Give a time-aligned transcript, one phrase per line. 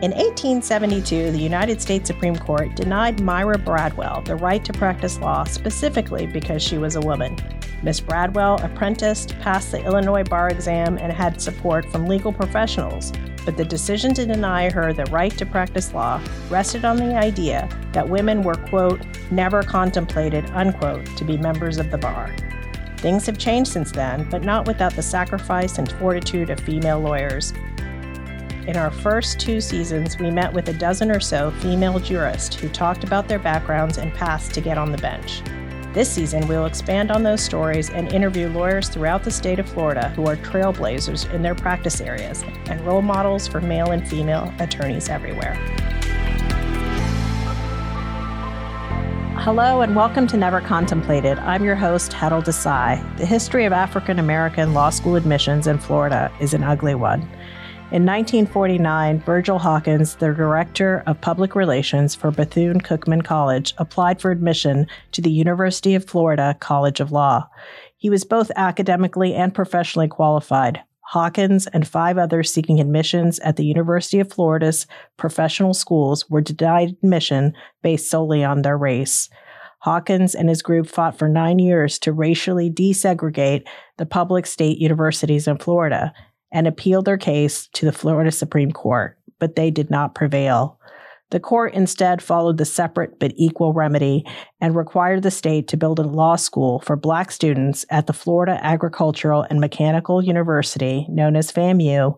[0.00, 5.42] In 1872, the United States Supreme Court denied Myra Bradwell the right to practice law
[5.42, 7.36] specifically because she was a woman.
[7.82, 13.12] Miss Bradwell apprenticed, passed the Illinois bar exam, and had support from legal professionals,
[13.44, 17.68] but the decision to deny her the right to practice law rested on the idea
[17.92, 22.32] that women were, quote, never contemplated, unquote, to be members of the bar.
[22.98, 27.52] Things have changed since then, but not without the sacrifice and fortitude of female lawyers
[28.68, 32.68] in our first two seasons, we met with a dozen or so female jurists who
[32.68, 35.40] talked about their backgrounds and paths to get on the bench.
[35.94, 40.10] This season, we'll expand on those stories and interview lawyers throughout the state of Florida
[40.10, 45.08] who are trailblazers in their practice areas and role models for male and female attorneys
[45.08, 45.54] everywhere.
[49.38, 51.38] Hello and welcome to Never Contemplated.
[51.38, 53.16] I'm your host, Hetal Desai.
[53.16, 57.26] The history of African American law school admissions in Florida is an ugly one.
[57.90, 64.30] In 1949, Virgil Hawkins, the director of public relations for Bethune Cookman College, applied for
[64.30, 67.48] admission to the University of Florida College of Law.
[67.96, 70.82] He was both academically and professionally qualified.
[71.00, 74.86] Hawkins and five others seeking admissions at the University of Florida's
[75.16, 79.30] professional schools were denied admission based solely on their race.
[79.78, 85.48] Hawkins and his group fought for nine years to racially desegregate the public state universities
[85.48, 86.12] in Florida
[86.52, 90.78] and appealed their case to the Florida Supreme Court, but they did not prevail.
[91.30, 94.24] The court instead followed the separate but equal remedy
[94.60, 98.58] and required the state to build a law school for black students at the Florida
[98.62, 102.16] Agricultural and Mechanical University, known as FAMU,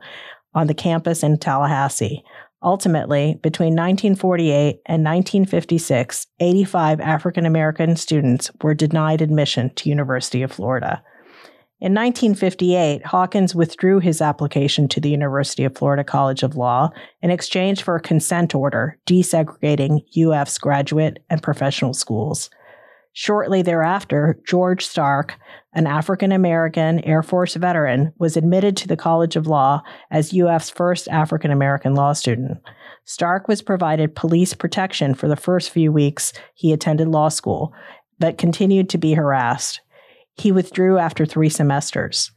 [0.54, 2.22] on the campus in Tallahassee.
[2.62, 10.52] Ultimately, between 1948 and 1956, 85 African American students were denied admission to University of
[10.52, 11.02] Florida.
[11.82, 16.90] In 1958, Hawkins withdrew his application to the University of Florida College of Law
[17.22, 22.50] in exchange for a consent order desegregating UF's graduate and professional schools.
[23.14, 25.32] Shortly thereafter, George Starke,
[25.72, 30.68] an African American Air Force veteran, was admitted to the College of Law as UF's
[30.68, 32.58] first African American law student.
[33.06, 37.72] Starke was provided police protection for the first few weeks he attended law school,
[38.18, 39.80] but continued to be harassed.
[40.36, 42.30] He withdrew after three semesters.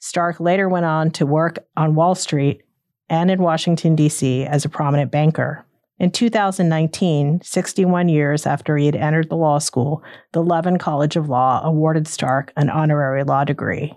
[0.00, 2.62] Starke later went on to work on Wall Street
[3.08, 4.44] and in Washington, D.C.
[4.44, 5.64] as a prominent banker.
[5.98, 11.28] In 2019, 61 years after he had entered the law school, the Levin College of
[11.28, 13.94] Law awarded Starke an honorary law degree.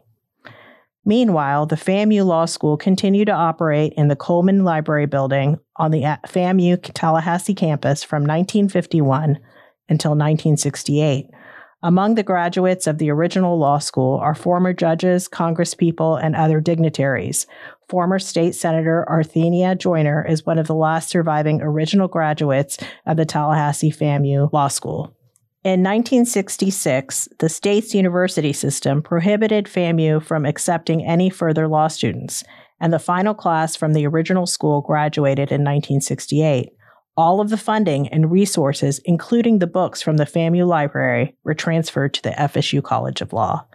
[1.06, 6.02] Meanwhile, the FAMU Law School continued to operate in the Coleman Library Building on the
[6.28, 9.40] FAMU Tallahassee campus from 1951
[9.88, 11.30] until 1968
[11.86, 17.46] among the graduates of the original law school are former judges, congresspeople, and other dignitaries.
[17.90, 23.26] Former State Senator Arthenia Joyner is one of the last surviving original graduates of the
[23.26, 25.16] Tallahassee FAMU Law School.
[25.64, 32.44] In 1966, the state's university system prohibited FAMU from accepting any further law students,
[32.80, 36.72] and the final class from the original school graduated in 1968.
[37.18, 42.14] All of the funding and resources, including the books from the FAMU library, were transferred
[42.16, 43.66] to the FSU College of Law.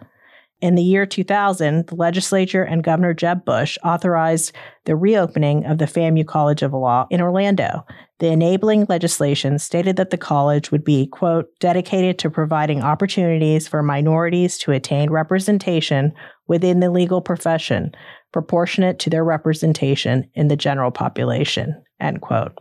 [0.61, 4.51] In the year 2000, the legislature and Governor Jeb Bush authorized
[4.85, 7.83] the reopening of the FAMU College of Law in Orlando.
[8.19, 13.81] The enabling legislation stated that the college would be, quote, dedicated to providing opportunities for
[13.81, 16.13] minorities to attain representation
[16.47, 17.91] within the legal profession,
[18.31, 22.53] proportionate to their representation in the general population, end quote.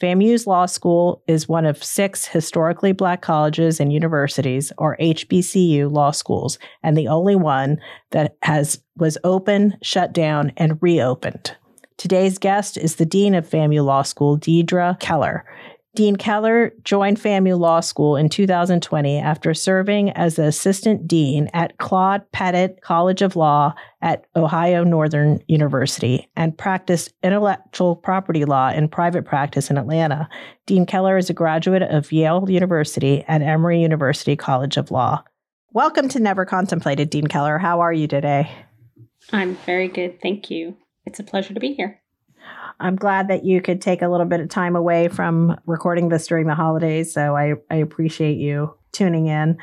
[0.00, 6.10] FAMU's law school is one of six historically black colleges and universities, or HBCU law
[6.10, 7.78] schools, and the only one
[8.10, 11.56] that has was open, shut down, and reopened.
[11.96, 15.46] Today's guest is the dean of FAMU Law School, Deidré Keller.
[15.96, 21.78] Dean Keller joined FAMU Law School in 2020 after serving as the assistant dean at
[21.78, 23.72] Claude Pettit College of Law
[24.02, 30.28] at Ohio Northern University and practiced intellectual property law in private practice in Atlanta.
[30.66, 35.24] Dean Keller is a graduate of Yale University and Emory University College of Law.
[35.72, 37.56] Welcome to Never Contemplated, Dean Keller.
[37.56, 38.52] How are you today?
[39.32, 40.20] I'm very good.
[40.20, 40.76] Thank you.
[41.06, 42.02] It's a pleasure to be here.
[42.80, 46.26] I'm glad that you could take a little bit of time away from recording this
[46.26, 47.12] during the holidays.
[47.12, 49.56] So I, I appreciate you tuning in.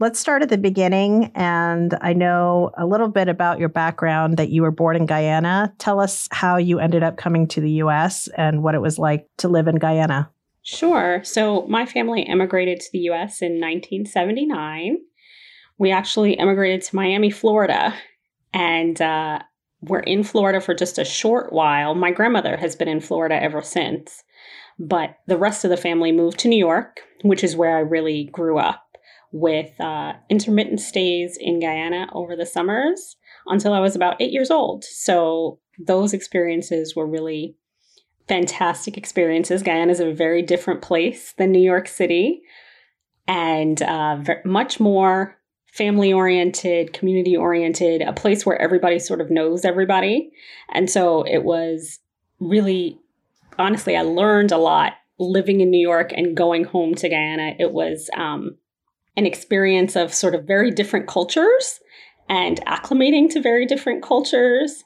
[0.00, 1.32] Let's start at the beginning.
[1.34, 5.72] And I know a little bit about your background that you were born in Guyana.
[5.78, 9.26] Tell us how you ended up coming to the US and what it was like
[9.38, 10.30] to live in Guyana.
[10.62, 11.22] Sure.
[11.24, 14.98] So my family immigrated to the US in 1979.
[15.78, 17.94] We actually immigrated to Miami, Florida.
[18.52, 19.40] And uh,
[19.80, 21.94] were in Florida for just a short while.
[21.94, 24.24] My grandmother has been in Florida ever since,
[24.78, 28.24] but the rest of the family moved to New York, which is where I really
[28.32, 28.84] grew up
[29.30, 33.16] with uh, intermittent stays in Guyana over the summers
[33.46, 34.84] until I was about eight years old.
[34.84, 37.56] So those experiences were really
[38.26, 39.62] fantastic experiences.
[39.62, 42.42] Guyana is a very different place than New York City
[43.26, 45.38] and uh, much more
[45.72, 50.30] family oriented, community oriented, a place where everybody sort of knows everybody.
[50.72, 52.00] And so it was
[52.40, 52.98] really,
[53.58, 57.54] honestly, I learned a lot living in New York and going home to Guyana.
[57.58, 58.56] It was um,
[59.16, 61.80] an experience of sort of very different cultures
[62.28, 64.84] and acclimating to very different cultures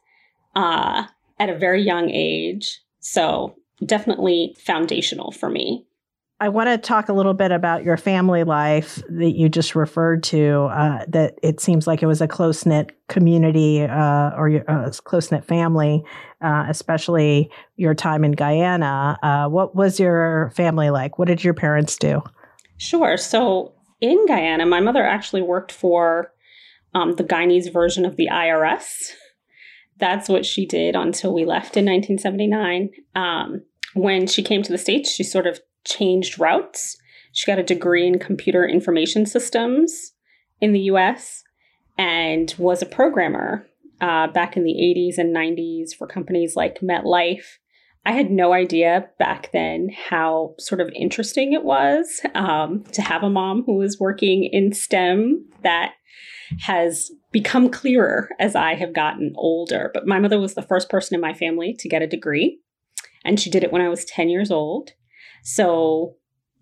[0.55, 1.05] uh,
[1.39, 2.81] at a very young age.
[3.01, 5.87] So definitely foundational for me.
[6.43, 10.25] I want to talk a little bit about your family life that you just referred
[10.25, 10.65] to.
[10.73, 14.91] Uh, that it seems like it was a close knit community uh, or a uh,
[15.05, 16.03] close knit family,
[16.41, 19.17] uh, especially your time in Guyana.
[19.23, 21.17] Uh, what was your family like?
[21.17, 22.21] What did your parents do?
[22.77, 23.17] Sure.
[23.17, 26.33] So in Guyana, my mother actually worked for
[26.93, 29.13] um, the Guyanese version of the IRS.
[29.99, 32.91] That's what she did until we left in 1979.
[33.15, 33.63] Um,
[33.95, 36.97] when she came to the States, she sort of changed routes.
[37.33, 40.13] She got a degree in computer information systems
[40.61, 41.43] in the US
[41.99, 43.67] and was a programmer
[44.01, 47.59] uh, back in the 80s and 90s for companies like MetLife.
[48.05, 53.23] I had no idea back then how sort of interesting it was um, to have
[53.23, 55.93] a mom who was working in STEM that
[56.63, 59.91] has become clearer as I have gotten older.
[59.95, 62.59] But my mother was the first person in my family to get a degree,
[63.25, 64.91] and she did it when I was 10 years old.
[65.43, 66.17] So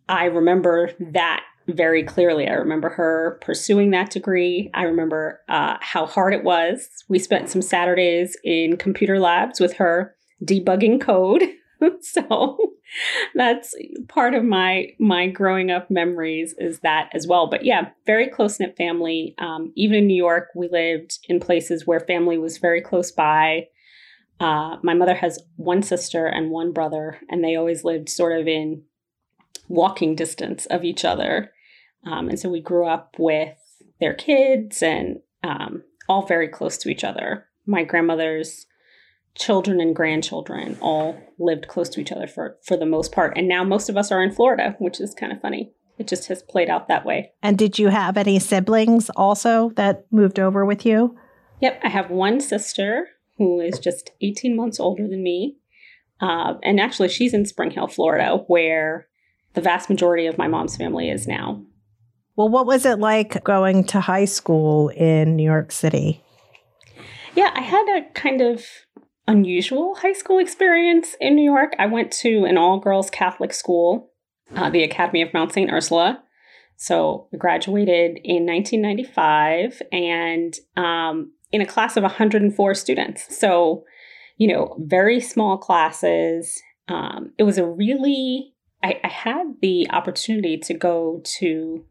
[0.08, 2.48] I remember that very clearly.
[2.48, 4.70] I remember her pursuing that degree.
[4.74, 6.88] I remember uh, how hard it was.
[7.08, 11.42] We spent some Saturdays in computer labs with her debugging code.
[12.00, 12.58] so
[13.34, 13.74] that's
[14.08, 17.48] part of my my growing up memories is that as well.
[17.48, 19.34] But yeah, very close knit family.
[19.38, 23.66] Um, even in New York, we lived in places where family was very close by.
[24.40, 28.48] Uh, my mother has one sister and one brother, and they always lived sort of
[28.48, 28.82] in
[29.68, 31.52] walking distance of each other.
[32.04, 33.56] Um, and so we grew up with
[34.00, 37.46] their kids and um, all very close to each other.
[37.66, 38.66] My grandmother's
[39.34, 43.36] children and grandchildren all lived close to each other for, for the most part.
[43.36, 45.72] And now most of us are in Florida, which is kind of funny.
[45.98, 47.32] It just has played out that way.
[47.42, 51.16] And did you have any siblings also that moved over with you?
[51.60, 53.06] Yep, I have one sister
[53.40, 55.56] who is just 18 months older than me.
[56.20, 59.08] Uh, and actually, she's in Spring Hill, Florida, where
[59.54, 61.62] the vast majority of my mom's family is now.
[62.36, 66.22] Well, what was it like going to high school in New York City?
[67.34, 68.62] Yeah, I had a kind of
[69.26, 71.72] unusual high school experience in New York.
[71.78, 74.12] I went to an all girls Catholic school,
[74.54, 75.70] uh, the Academy of Mount St.
[75.72, 76.22] Ursula.
[76.76, 83.36] So I graduated in 1995, and um, in a class of 104 students.
[83.36, 83.84] So,
[84.36, 86.62] you know, very small classes.
[86.88, 91.84] Um, it was a really, I, I had the opportunity to go to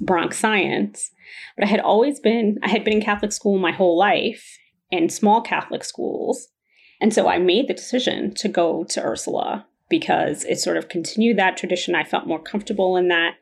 [0.00, 1.10] Bronx Science,
[1.56, 4.58] but I had always been, I had been in Catholic school my whole life
[4.90, 6.48] and small Catholic schools.
[7.00, 11.38] And so I made the decision to go to Ursula because it sort of continued
[11.38, 11.94] that tradition.
[11.94, 13.34] I felt more comfortable in that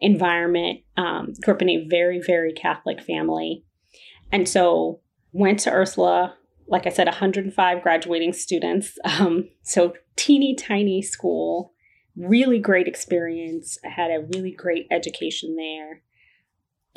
[0.00, 0.80] environment.
[0.96, 3.64] Um, grew up in a very, very Catholic family.
[4.32, 5.00] And so
[5.32, 6.34] went to Ursula,
[6.66, 8.98] like I said, 105 graduating students.
[9.04, 11.72] Um, so teeny tiny school,
[12.16, 13.78] really great experience.
[13.84, 16.02] I had a really great education there.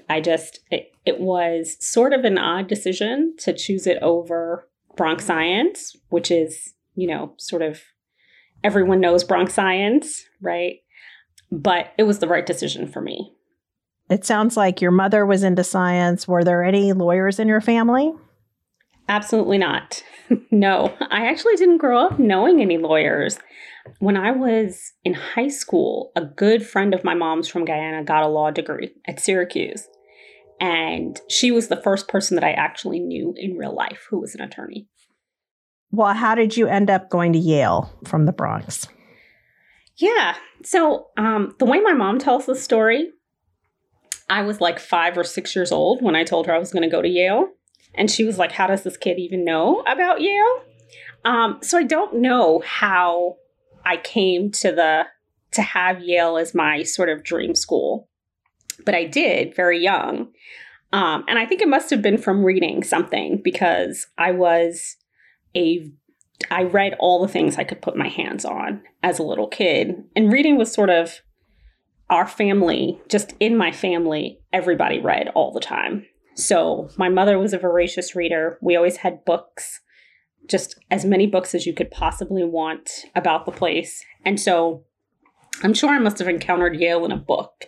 [0.10, 5.26] I just, it, it was sort of an odd decision to choose it over Bronx
[5.26, 7.82] Science, which is, you know, sort of
[8.64, 10.78] everyone knows Bronx Science, right?
[11.52, 13.37] But it was the right decision for me.
[14.10, 16.28] It sounds like your mother was into science.
[16.28, 18.14] Were there any lawyers in your family?
[19.10, 20.04] Absolutely not.
[20.52, 23.38] no, I actually didn't grow up knowing any lawyers.
[24.00, 28.24] When I was in high school, a good friend of my mom's from Guyana got
[28.24, 29.88] a law degree at Syracuse.
[30.60, 34.36] And she was the first person that I actually knew in real life who was
[34.36, 34.88] an attorney.
[35.92, 38.88] Well, how did you end up going to Yale from the Bronx?
[39.98, 40.36] Yeah.
[40.64, 43.12] So, um, the way my mom tells the story
[44.30, 46.84] I was like five or six years old when I told her I was going
[46.84, 47.50] to go to Yale.
[47.96, 50.64] And she was like, How does this kid even know about Yale?
[51.26, 53.38] Um, so I don't know how
[53.86, 55.06] I came to the
[55.52, 58.10] to have Yale as my sort of dream school.
[58.86, 60.28] But I did very young.
[60.94, 64.96] Um, and I think it must have been from reading something because I was
[65.56, 65.92] a
[66.52, 69.96] I read all the things I could put my hands on as a little kid.
[70.16, 71.22] And reading was sort of
[72.10, 76.06] our family, just in my family, everybody read all the time.
[76.36, 78.58] So my mother was a voracious reader.
[78.62, 79.82] We always had books,
[80.48, 84.04] just as many books as you could possibly want about the place.
[84.24, 84.86] And so
[85.64, 87.66] I'm sure I must have encountered Yale in a book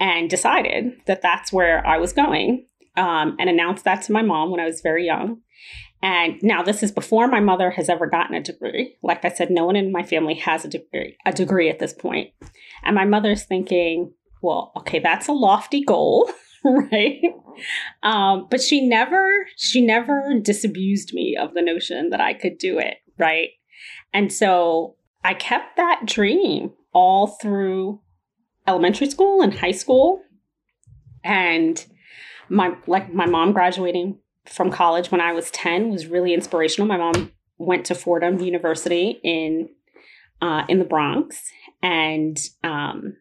[0.00, 4.50] and decided that that's where I was going um, and announced that to my mom
[4.50, 5.40] when I was very young.
[6.02, 8.96] And now this is before my mother has ever gotten a degree.
[9.02, 11.92] Like I said, no one in my family has a degree, a degree at this
[11.92, 12.30] point.
[12.82, 16.28] And my mother's thinking, well, okay, that's a lofty goal,
[16.64, 17.20] right?
[18.02, 22.78] Um, but she never, she never disabused me of the notion that I could do
[22.78, 23.50] it, right?
[24.12, 28.00] And so I kept that dream all through
[28.66, 30.20] elementary school and high school.
[31.24, 31.84] And
[32.48, 36.88] my like my mom graduating from college when I was 10 was really inspirational.
[36.88, 39.68] My mom went to Fordham University in
[40.40, 41.40] uh, in the Bronx
[41.82, 43.16] and um,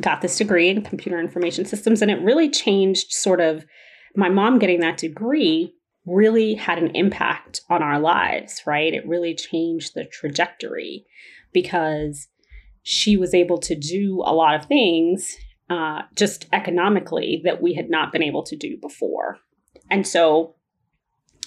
[0.00, 3.64] got this degree in computer information systems, and it really changed sort of
[4.14, 5.74] my mom getting that degree
[6.06, 8.94] really had an impact on our lives, right?
[8.94, 11.04] It really changed the trajectory
[11.52, 12.28] because
[12.82, 15.36] she was able to do a lot of things
[15.68, 19.38] uh, just economically that we had not been able to do before.
[19.90, 20.54] And so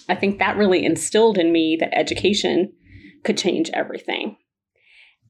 [0.08, 2.72] I think that really instilled in me that education
[3.22, 4.36] could change everything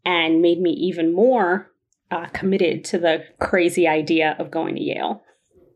[0.05, 1.71] and made me even more
[2.11, 5.23] uh, committed to the crazy idea of going to Yale.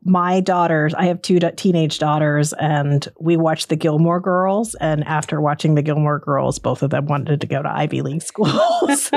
[0.05, 4.75] My daughters, I have two teenage daughters, and we watched the Gilmore Girls.
[4.77, 8.23] And after watching the Gilmore Girls, both of them wanted to go to Ivy League
[8.23, 9.11] schools.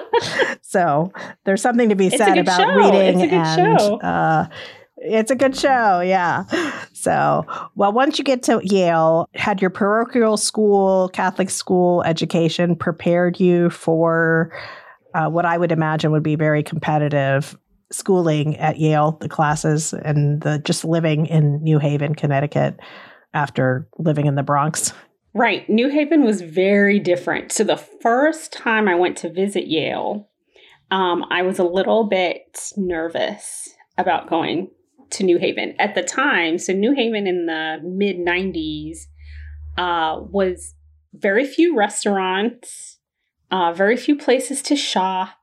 [0.60, 1.12] so
[1.44, 2.76] there's something to be said about show.
[2.76, 4.48] reading and uh,
[5.00, 6.44] it's a good show, yeah.
[6.92, 13.38] So, well, once you get to Yale, had your parochial school, Catholic school education prepared
[13.38, 14.52] you for
[15.14, 17.56] uh, what I would imagine would be very competitive
[17.90, 22.78] schooling at Yale, the classes, and the just living in New Haven, Connecticut,
[23.32, 24.92] after living in the Bronx.
[25.34, 25.68] Right.
[25.68, 27.52] New Haven was very different.
[27.52, 30.28] So the first time I went to visit Yale,
[30.90, 34.70] um, I was a little bit nervous about going
[35.10, 36.58] to New Haven at the time.
[36.58, 39.06] So New Haven in the mid 90s
[39.76, 40.74] uh, was
[41.12, 42.98] very few restaurants,
[43.50, 45.38] uh, very few places to shop.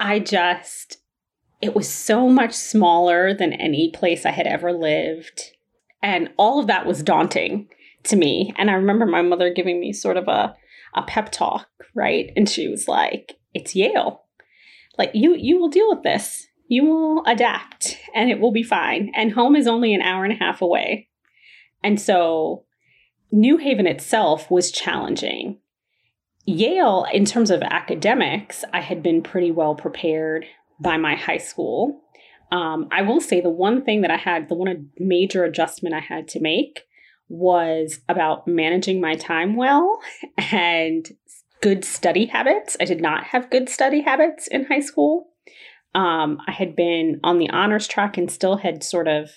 [0.00, 0.98] I just,
[1.60, 5.52] it was so much smaller than any place I had ever lived.
[6.02, 7.68] And all of that was daunting
[8.04, 8.52] to me.
[8.56, 10.54] And I remember my mother giving me sort of a,
[10.94, 12.30] a pep talk, right?
[12.36, 14.24] And she was like, it's Yale.
[14.98, 19.12] Like you you will deal with this you will adapt and it will be fine.
[19.14, 21.08] And home is only an hour and a half away.
[21.82, 22.64] And so
[23.30, 25.58] New Haven itself was challenging.
[26.46, 30.46] Yale, in terms of academics, I had been pretty well prepared
[30.80, 32.00] by my high school.
[32.52, 36.00] Um, I will say the one thing that I had, the one major adjustment I
[36.00, 36.82] had to make
[37.28, 40.00] was about managing my time well
[40.52, 41.10] and
[41.60, 42.76] good study habits.
[42.78, 45.28] I did not have good study habits in high school.
[45.94, 49.30] Um, I had been on the honors track and still had sort of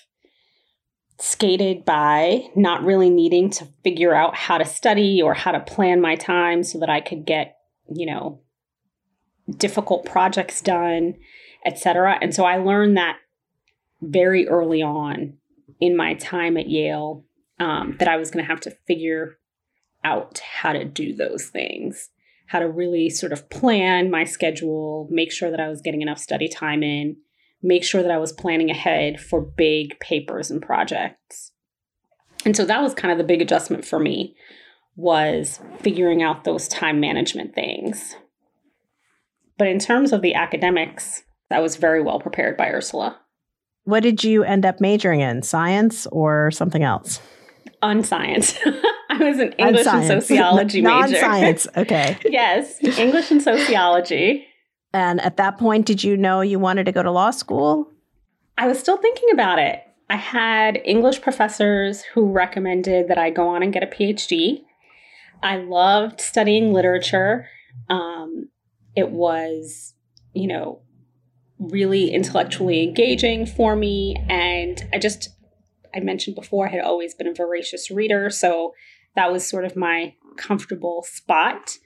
[1.20, 6.00] skated by, not really needing to figure out how to study or how to plan
[6.00, 7.56] my time so that I could get,
[7.92, 8.40] you know,
[9.56, 11.14] difficult projects done,
[11.64, 12.18] etc.
[12.20, 13.18] And so I learned that
[14.00, 15.34] very early on
[15.80, 17.24] in my time at Yale
[17.58, 19.38] um, that I was going to have to figure
[20.04, 22.10] out how to do those things
[22.48, 26.18] how to really sort of plan my schedule, make sure that I was getting enough
[26.18, 27.16] study time in,
[27.62, 31.52] make sure that I was planning ahead for big papers and projects.
[32.46, 34.34] And so that was kind of the big adjustment for me
[34.96, 38.16] was figuring out those time management things.
[39.58, 43.18] But in terms of the academics, I was very well prepared by Ursula.
[43.84, 45.42] What did you end up majoring in?
[45.42, 47.20] Science or something else?
[47.82, 48.58] On science.
[49.10, 50.98] I was an English and sociology major.
[50.98, 51.66] Non-science.
[51.76, 52.18] Okay.
[52.24, 54.46] yes, English and sociology.
[54.92, 57.90] And at that point, did you know you wanted to go to law school?
[58.58, 59.82] I was still thinking about it.
[60.10, 64.62] I had English professors who recommended that I go on and get a PhD.
[65.42, 67.48] I loved studying literature.
[67.88, 68.48] Um,
[68.96, 69.94] it was,
[70.32, 70.80] you know,
[71.58, 74.16] really intellectually engaging for me.
[74.28, 75.30] And I just,
[75.94, 78.30] I mentioned before, I had always been a voracious reader.
[78.30, 78.72] So
[79.16, 81.76] that was sort of my comfortable spot.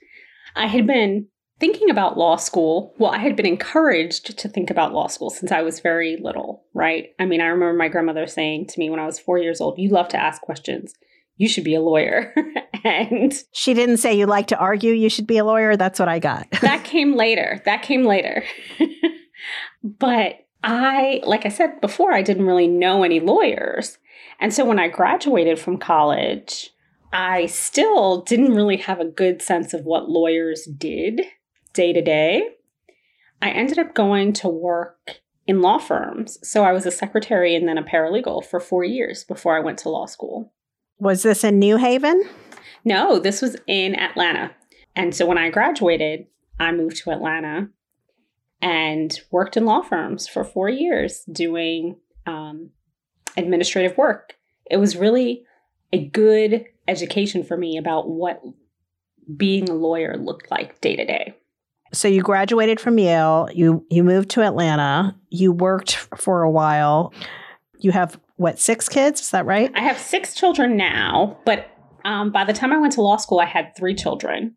[0.55, 1.27] I had been
[1.59, 5.51] thinking about law school, well, I had been encouraged to think about law school since
[5.51, 7.11] I was very little, right?
[7.19, 9.77] I mean, I remember my grandmother saying to me when I was four years old,
[9.77, 10.93] You love to ask questions.
[11.37, 12.33] You should be a lawyer.
[12.83, 15.77] and she didn't say you like to argue, you should be a lawyer.
[15.77, 16.49] That's what I got.
[16.61, 17.61] that came later.
[17.65, 18.43] That came later.
[19.83, 23.97] but I, like I said before, I didn't really know any lawyers.
[24.39, 26.72] And so when I graduated from college,
[27.13, 31.21] I still didn't really have a good sense of what lawyers did
[31.73, 32.49] day to day,
[33.41, 36.39] I ended up going to work in law firms.
[36.47, 39.77] So I was a secretary and then a paralegal for four years before I went
[39.79, 40.53] to law school.
[40.99, 42.23] Was this in New Haven?
[42.85, 44.51] No, this was in Atlanta.
[44.95, 46.27] And so when I graduated,
[46.59, 47.69] I moved to Atlanta
[48.61, 52.69] and worked in law firms for four years doing um,
[53.35, 54.35] administrative work.
[54.69, 55.43] It was really
[55.91, 58.41] a good education for me about what
[59.37, 61.35] being a lawyer looked like day to day
[61.93, 67.13] so you graduated from Yale, you you moved to Atlanta, you worked for a while.
[67.79, 69.21] You have what, six kids?
[69.21, 69.71] Is that right?
[69.75, 71.67] I have six children now, but
[72.03, 74.55] um, by the time I went to law school, I had three children.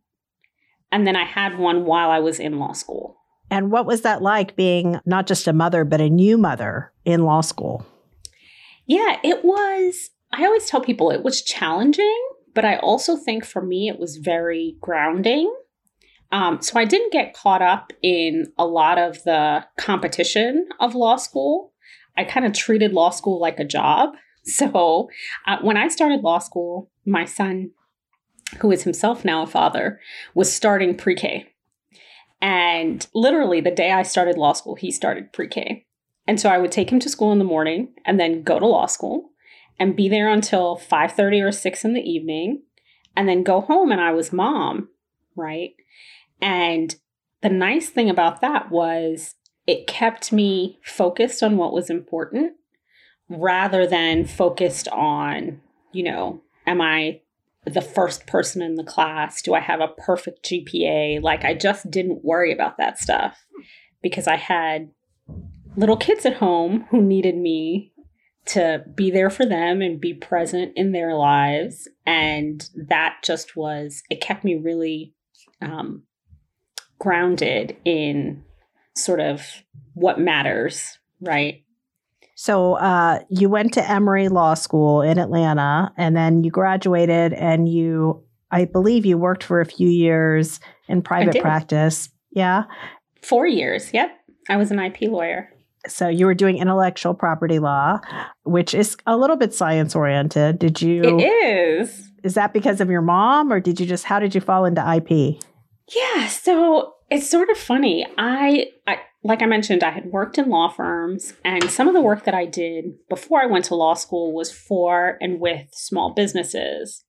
[0.90, 3.16] And then I had one while I was in law school.
[3.50, 7.22] And what was that like being not just a mother, but a new mother in
[7.22, 7.84] law school?
[8.86, 10.10] Yeah, it was.
[10.36, 14.16] I always tell people it was challenging, but I also think for me it was
[14.16, 15.52] very grounding
[16.32, 21.16] um, so I didn't get caught up in a lot of the competition of law
[21.16, 21.72] school.
[22.16, 24.10] I kind of treated law school like a job.
[24.48, 25.08] So
[25.48, 27.72] uh, when I started law school, my son,
[28.60, 29.98] who is himself now a father,
[30.36, 31.52] was starting pre K.
[32.40, 35.84] And literally the day I started law school, he started pre K.
[36.28, 38.66] And so I would take him to school in the morning and then go to
[38.68, 39.30] law school
[39.78, 42.62] and be there until 5:30 or 6 in the evening
[43.16, 44.88] and then go home and I was mom,
[45.34, 45.74] right?
[46.40, 46.94] And
[47.42, 49.34] the nice thing about that was
[49.66, 52.54] it kept me focused on what was important
[53.28, 55.60] rather than focused on,
[55.92, 57.20] you know, am I
[57.64, 59.42] the first person in the class?
[59.42, 61.20] Do I have a perfect GPA?
[61.20, 63.44] Like, I just didn't worry about that stuff
[64.02, 64.90] because I had
[65.76, 67.92] little kids at home who needed me
[68.46, 71.88] to be there for them and be present in their lives.
[72.06, 75.14] And that just was, it kept me really
[75.60, 76.04] um,
[76.98, 78.44] grounded in
[78.94, 79.42] sort of
[79.94, 81.62] what matters, right?
[82.34, 87.66] So uh, you went to Emory Law School in Atlanta, and then you graduated, and
[87.66, 92.10] you, I believe, you worked for a few years in private practice.
[92.30, 92.64] Yeah,
[93.22, 93.90] four years.
[93.94, 94.10] Yep,
[94.50, 95.50] I was an IP lawyer.
[95.88, 98.00] So you were doing intellectual property law,
[98.44, 100.58] which is a little bit science oriented.
[100.58, 101.02] Did you?
[101.02, 102.10] It is.
[102.22, 104.04] Is that because of your mom, or did you just?
[104.04, 105.42] How did you fall into IP?
[105.94, 108.06] Yeah, so it's sort of funny.
[108.18, 112.00] I, I like I mentioned, I had worked in law firms, and some of the
[112.00, 116.14] work that I did before I went to law school was for and with small
[116.14, 117.04] businesses.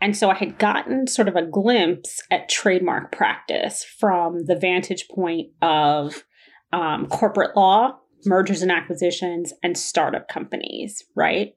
[0.00, 5.08] And so I had gotten sort of a glimpse at trademark practice from the vantage
[5.08, 6.24] point of
[6.72, 11.54] um, corporate law, mergers and acquisitions, and startup companies, right?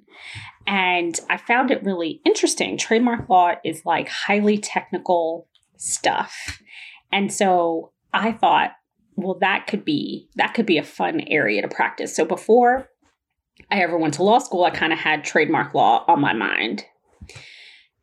[0.68, 2.78] And I found it really interesting.
[2.78, 6.62] Trademark law is like highly technical stuff.
[7.12, 8.72] And so I thought,
[9.16, 12.16] well, that could be that could be a fun area to practice.
[12.16, 12.90] So before
[13.72, 16.86] I ever went to law school, I kind of had trademark law on my mind.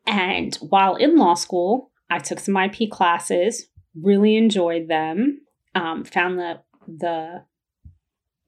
[0.05, 3.67] And while in law school, I took some IP classes,
[4.01, 5.41] really enjoyed them,
[5.75, 7.43] um, found the the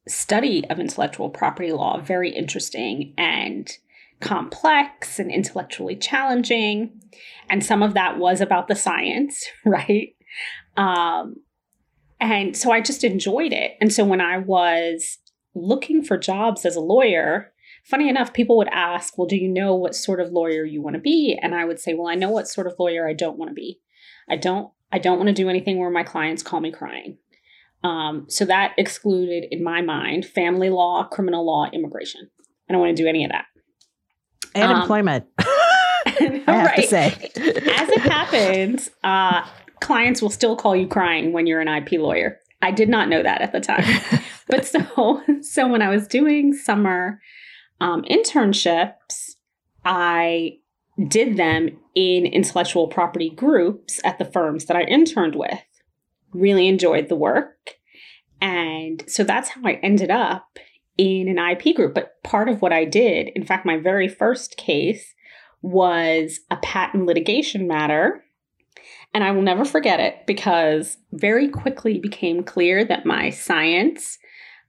[0.09, 3.71] study of intellectual property law very interesting and
[4.19, 7.01] complex and intellectually challenging.
[7.49, 10.15] And some of that was about the science, right?
[10.77, 11.37] Um,
[12.19, 13.77] and so I just enjoyed it.
[13.79, 15.19] And so when I was
[15.55, 17.53] looking for jobs as a lawyer,
[17.85, 20.95] funny enough, people would ask, Well, do you know what sort of lawyer you want
[20.95, 21.37] to be?
[21.41, 23.55] And I would say, Well, I know what sort of lawyer I don't want to
[23.55, 23.79] be.
[24.29, 27.17] I don't I don't want to do anything where my clients call me crying.
[27.83, 32.29] Um, so that excluded, in my mind, family law, criminal law, immigration.
[32.69, 33.45] I don't want to do any of that
[34.55, 35.25] and um, employment.
[35.39, 36.75] I have right.
[36.75, 39.45] to say, as it happens, uh,
[39.79, 42.39] clients will still call you crying when you're an IP lawyer.
[42.61, 43.83] I did not know that at the time,
[44.47, 47.21] but so so when I was doing summer
[47.79, 49.31] um, internships,
[49.85, 50.57] I
[51.07, 55.59] did them in intellectual property groups at the firms that I interned with.
[56.33, 57.75] Really enjoyed the work.
[58.41, 60.59] And so that's how I ended up
[60.97, 61.93] in an IP group.
[61.93, 65.13] But part of what I did, in fact, my very first case
[65.61, 68.23] was a patent litigation matter.
[69.13, 74.19] And I will never forget it because very quickly became clear that my science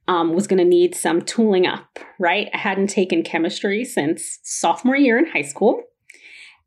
[0.07, 2.49] um, was going to need some tooling up, right?
[2.53, 5.81] I hadn't taken chemistry since sophomore year in high school.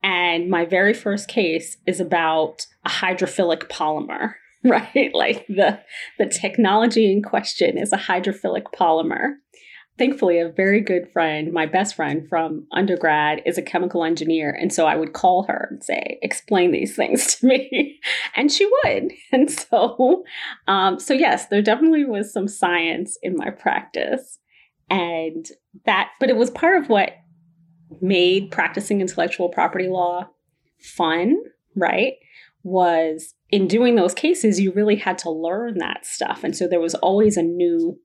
[0.03, 4.35] And my very first case is about a hydrophilic polymer,
[4.69, 5.11] right?
[5.13, 5.81] Like the,
[6.19, 9.35] the technology in question is a hydrophilic polymer.
[9.97, 14.73] Thankfully a very good friend my best friend from undergrad is a chemical engineer and
[14.73, 18.01] so i would call her and say explain these things to me.
[18.35, 19.13] And she would.
[19.33, 20.25] And so
[20.67, 24.41] um, so yes there definitely was some science in my practice.
[24.91, 25.47] And
[25.85, 27.13] that but it was part of what
[28.01, 30.29] made practicing intellectual property law
[30.81, 31.37] fun
[31.77, 32.15] right
[32.65, 36.81] was in doing those cases you really had to learn that stuff and so there
[36.81, 37.99] was always a new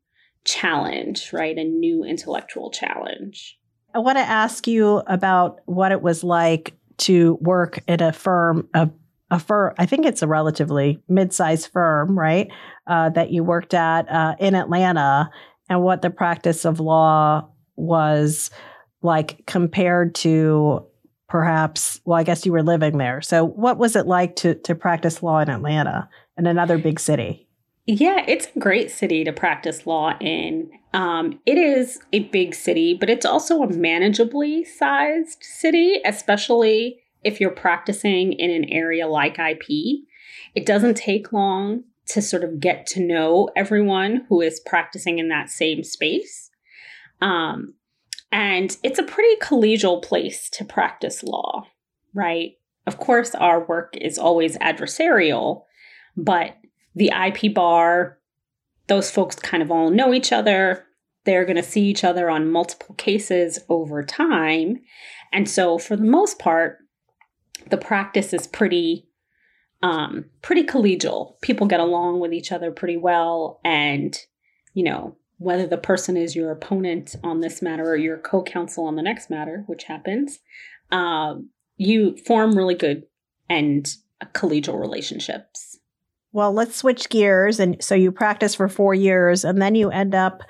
[0.45, 1.57] challenge, right?
[1.57, 3.57] A new intellectual challenge.
[3.93, 8.67] I want to ask you about what it was like to work at a firm,
[8.73, 8.89] a,
[9.31, 12.47] a firm, I think it's a relatively mid sized firm, right?
[12.87, 15.29] Uh, that you worked at uh, in Atlanta,
[15.69, 18.49] and what the practice of law was
[19.01, 20.85] like compared to
[21.29, 23.21] perhaps, well, I guess you were living there.
[23.21, 27.47] So, what was it like to, to practice law in Atlanta, in another big city?
[27.85, 30.69] Yeah, it's a great city to practice law in.
[30.93, 37.39] Um, it is a big city, but it's also a manageably sized city, especially if
[37.39, 40.03] you're practicing in an area like IP.
[40.55, 45.29] It doesn't take long to sort of get to know everyone who is practicing in
[45.29, 46.49] that same space.
[47.21, 47.73] Um,
[48.31, 51.67] and it's a pretty collegial place to practice law,
[52.13, 52.53] right?
[52.85, 55.63] Of course, our work is always adversarial,
[56.15, 56.55] but
[56.95, 58.19] the IP bar,
[58.87, 60.85] those folks kind of all know each other.
[61.25, 64.81] They're going to see each other on multiple cases over time.
[65.31, 66.77] And so, for the most part,
[67.69, 69.09] the practice is pretty
[69.81, 71.39] um, pretty collegial.
[71.41, 73.59] People get along with each other pretty well.
[73.63, 74.17] And,
[74.73, 78.85] you know, whether the person is your opponent on this matter or your co counsel
[78.85, 80.39] on the next matter, which happens,
[80.91, 83.03] um, you form really good
[83.49, 83.95] and
[84.33, 85.79] collegial relationships.
[86.31, 87.59] Well, let's switch gears.
[87.59, 90.43] And so you practice for four years, and then you end up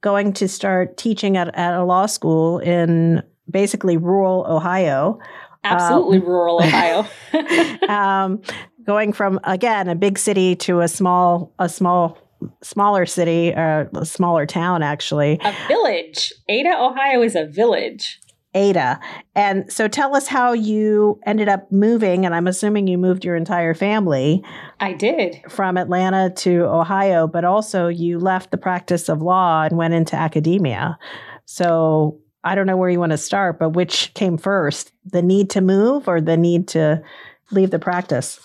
[0.00, 5.18] going to start teaching at, at a law school in basically rural Ohio.
[5.64, 7.06] Absolutely, um, rural Ohio.
[7.88, 8.40] um,
[8.86, 12.16] going from again a big city to a small a small
[12.62, 18.18] smaller city or uh, a smaller town actually a village ada ohio is a village
[18.54, 18.98] Ada.
[19.34, 23.36] And so tell us how you ended up moving, and I'm assuming you moved your
[23.36, 24.42] entire family.
[24.80, 25.42] I did.
[25.46, 30.16] From Atlanta to Ohio, but also you left the practice of law and went into
[30.16, 30.98] academia.
[31.44, 35.50] So I don't know where you want to start, but which came first, the need
[35.50, 37.02] to move or the need to
[37.50, 38.40] leave the practice?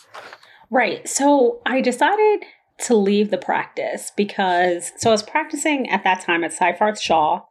[0.70, 1.08] Right.
[1.08, 2.44] So I decided
[2.82, 7.42] to leave the practice because, so I was practicing at that time at Seyfarth Shaw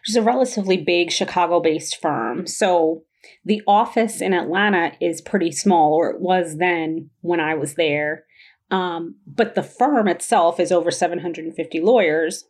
[0.00, 2.46] which is a relatively big Chicago based firm.
[2.46, 3.02] So
[3.44, 8.24] the office in Atlanta is pretty small, or it was then when I was there.
[8.70, 12.44] Um, but the firm itself is over 750 lawyers,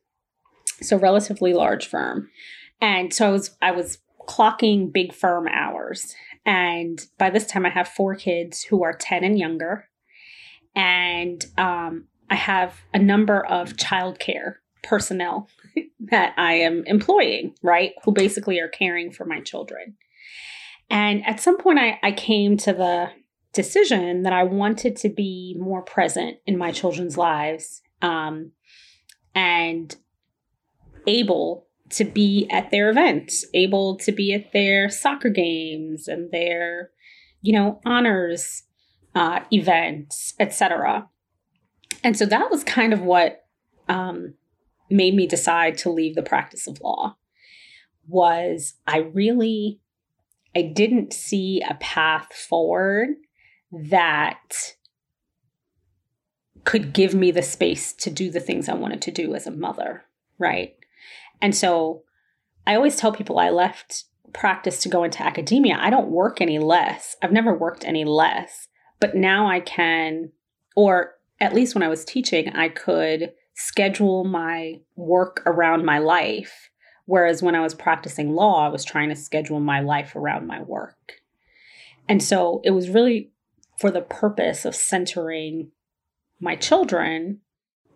[0.80, 2.30] so relatively large firm.
[2.80, 3.98] And so I was I was
[4.28, 6.14] clocking big firm hours.
[6.44, 9.88] And by this time, I have four kids who are 10 and younger.
[10.74, 15.48] And um, I have a number of childcare personnel
[16.00, 17.92] that I am employing, right?
[18.04, 19.96] Who basically are caring for my children.
[20.90, 23.10] And at some point, I, I came to the
[23.52, 28.52] decision that I wanted to be more present in my children's lives um,
[29.34, 29.94] and
[31.06, 36.90] able to be at their events, able to be at their soccer games and their,
[37.40, 38.64] you know, honors
[39.14, 41.08] uh, events, etc.
[42.02, 43.44] And so that was kind of what
[43.88, 44.34] um,
[44.90, 47.16] made me decide to leave the practice of law
[48.06, 49.80] was I really
[50.56, 53.10] I didn't see a path forward
[53.70, 54.74] that
[56.64, 59.50] could give me the space to do the things I wanted to do as a
[59.50, 60.04] mother,
[60.38, 60.74] right?
[61.40, 62.02] And so
[62.66, 65.78] I always tell people I left practice to go into academia.
[65.80, 67.16] I don't work any less.
[67.22, 68.68] I've never worked any less,
[69.00, 70.32] but now I can
[70.76, 76.70] or at least when I was teaching, I could schedule my work around my life.
[77.06, 80.62] Whereas when I was practicing law, I was trying to schedule my life around my
[80.62, 81.14] work.
[82.08, 83.30] And so it was really
[83.78, 85.70] for the purpose of centering
[86.40, 87.40] my children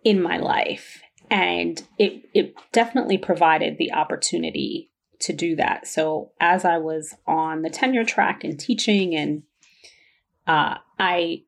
[0.03, 1.01] in my life.
[1.29, 5.87] And it, it definitely provided the opportunity to do that.
[5.87, 9.43] So as I was on the tenure track and teaching, and
[10.45, 11.43] uh, I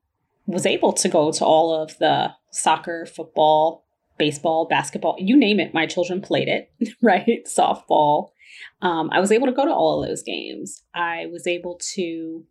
[0.45, 3.85] was able to go to all of the soccer, football,
[4.17, 6.69] baseball, basketball, you name it, my children played it,
[7.01, 7.45] right?
[7.45, 8.29] Softball.
[8.81, 10.83] Um, I was able to go to all of those games.
[10.93, 12.45] I was able to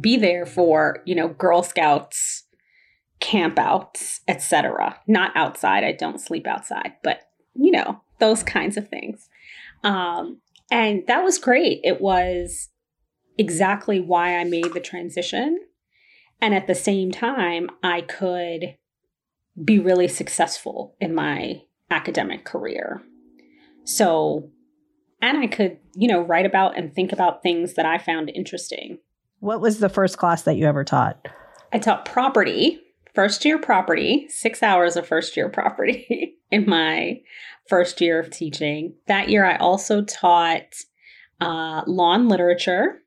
[0.00, 2.44] be there for, you know, Girl Scouts
[3.20, 5.00] campouts, etc.
[5.06, 5.84] Not outside.
[5.84, 7.20] I don't sleep outside, but
[7.54, 9.28] you know, those kinds of things.
[9.82, 11.80] Um, and that was great.
[11.84, 12.70] It was
[13.38, 15.58] exactly why I made the transition.
[16.44, 18.76] And at the same time, I could
[19.64, 23.00] be really successful in my academic career.
[23.84, 24.50] So,
[25.22, 28.98] and I could, you know, write about and think about things that I found interesting.
[29.40, 31.28] What was the first class that you ever taught?
[31.72, 32.78] I taught property,
[33.14, 37.22] first year property, six hours of first year property in my
[37.70, 38.96] first year of teaching.
[39.06, 40.74] That year, I also taught
[41.40, 43.00] uh, law and literature,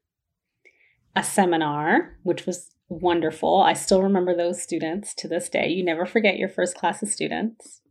[1.16, 3.62] a seminar, which was wonderful.
[3.62, 5.68] I still remember those students to this day.
[5.68, 7.82] You never forget your first class of students.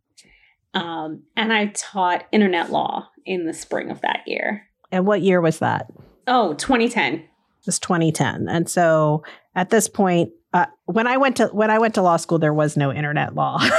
[0.75, 4.69] Um, and I taught internet law in the spring of that year.
[4.93, 5.91] And what year was that?
[6.27, 7.15] Oh, 2010.
[7.15, 7.29] It
[7.65, 8.49] was 2010.
[8.49, 12.17] And so at this point, uh, when I went to when I went to law
[12.17, 13.59] school, there was no internet law.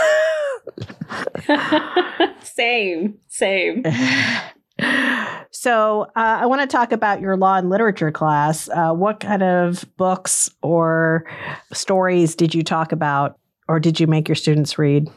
[2.42, 3.84] same, same.
[5.52, 8.70] So, uh, I want to talk about your law and literature class.
[8.70, 11.26] Uh, what kind of books or
[11.74, 15.08] stories did you talk about, or did you make your students read?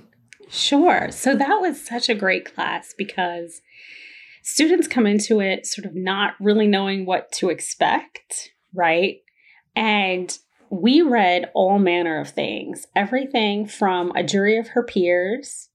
[0.48, 1.10] Sure.
[1.10, 3.60] So, that was such a great class because
[4.42, 9.16] students come into it sort of not really knowing what to expect, right?
[9.76, 10.36] And
[10.70, 15.68] we read all manner of things everything from A Jury of Her Peers,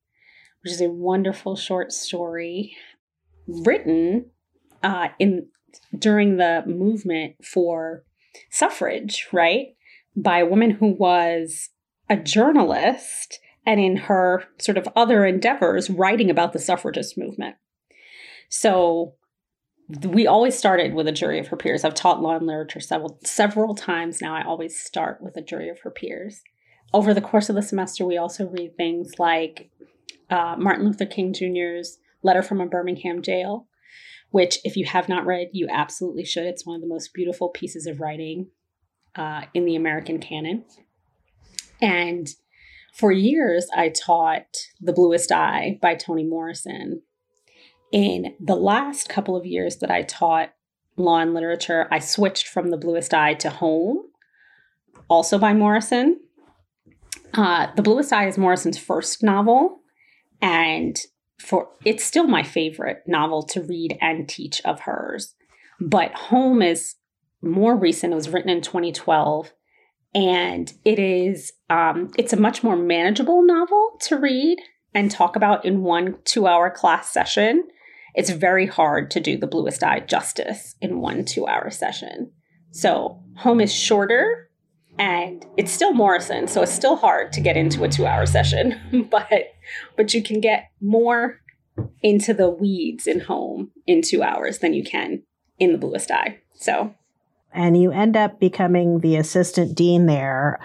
[0.64, 2.76] which is a wonderful short story
[3.48, 4.32] written
[4.86, 5.48] uh, in
[5.98, 8.04] during the movement for
[8.50, 9.76] suffrage, right?
[10.16, 11.70] By a woman who was
[12.10, 17.56] a journalist and in her sort of other endeavors writing about the suffragist movement.
[18.48, 19.16] So
[20.04, 21.84] we always started with a jury of her peers.
[21.84, 24.36] I've taught law and literature several several times now.
[24.36, 26.42] I always start with a jury of her peers.
[26.94, 29.72] Over the course of the semester, we also read things like
[30.30, 33.68] uh, Martin Luther King Jr.'s Letter from a Birmingham Jail,
[34.36, 36.44] which, if you have not read, you absolutely should.
[36.44, 38.48] It's one of the most beautiful pieces of writing
[39.16, 40.66] uh, in the American canon.
[41.82, 42.28] And
[42.94, 47.02] for years, I taught The Bluest Eye by Toni Morrison.
[47.94, 50.50] In the last couple of years that I taught
[50.98, 54.00] law and literature, I switched from The Bluest Eye to Home,
[55.08, 56.20] also by Morrison.
[57.34, 59.80] Uh, the Bluest Eye is Morrison's first novel,
[60.42, 61.00] and
[61.40, 65.36] for it's still my favorite novel to read and teach of hers.
[65.80, 66.96] But Home is
[67.42, 68.14] more recent.
[68.14, 69.52] It was written in 2012,
[70.14, 74.60] and it is um, it's a much more manageable novel to read
[74.94, 77.68] and talk about in one two hour class session.
[78.16, 82.32] It's very hard to do the bluest eye justice in one two hour session.
[82.72, 84.45] So Home is shorter
[84.98, 89.08] and it's still Morrison, so it's still hard to get into a two hour session,
[89.12, 89.54] but
[89.96, 91.42] but you can get more
[92.02, 95.24] into the weeds in home in two hours than you can
[95.60, 96.40] in the bluest eye.
[96.54, 96.94] So,
[97.54, 100.60] and you end up becoming the assistant dean there.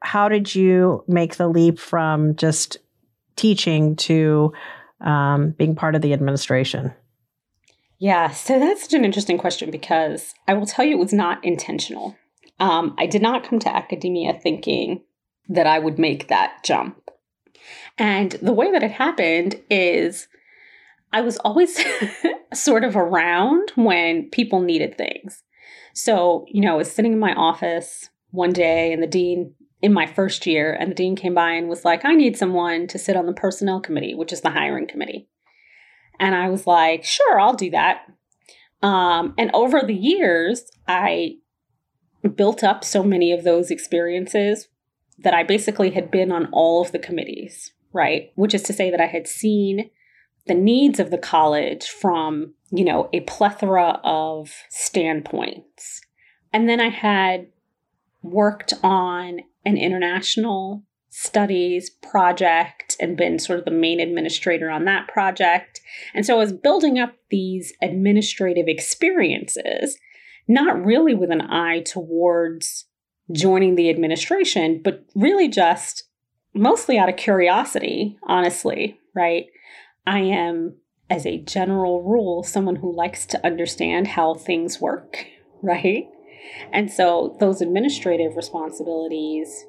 [0.00, 2.78] How did you make the leap from just
[3.36, 4.52] teaching to
[5.00, 6.92] um, being part of the administration?
[7.98, 11.42] Yeah, so that's such an interesting question because I will tell you it was not
[11.44, 12.16] intentional.
[12.58, 15.02] Um, I did not come to academia thinking
[15.48, 17.10] that I would make that jump.
[17.98, 20.28] And the way that it happened is
[21.12, 21.78] I was always
[22.54, 25.42] sort of around when people needed things.
[25.94, 29.92] So, you know, I was sitting in my office one day and the dean in
[29.92, 32.98] my first year, and the dean came by and was like, I need someone to
[32.98, 35.28] sit on the personnel committee, which is the hiring committee.
[36.18, 38.06] And I was like, sure, I'll do that.
[38.82, 41.36] Um, and over the years, I
[42.28, 44.68] built up so many of those experiences
[45.18, 48.32] that I basically had been on all of the committees, right?
[48.34, 49.90] Which is to say that I had seen
[50.46, 56.00] the needs of the college from, you know, a plethora of standpoints.
[56.52, 57.48] And then I had
[58.22, 65.08] worked on an international studies project and been sort of the main administrator on that
[65.08, 65.80] project.
[66.14, 69.98] And so I was building up these administrative experiences,
[70.48, 72.86] not really with an eye towards
[73.32, 76.04] joining the administration, but really just
[76.54, 79.46] mostly out of curiosity, honestly, right?
[80.06, 80.76] I am,
[81.10, 85.26] as a general rule, someone who likes to understand how things work,
[85.62, 86.06] right?
[86.72, 89.64] And so those administrative responsibilities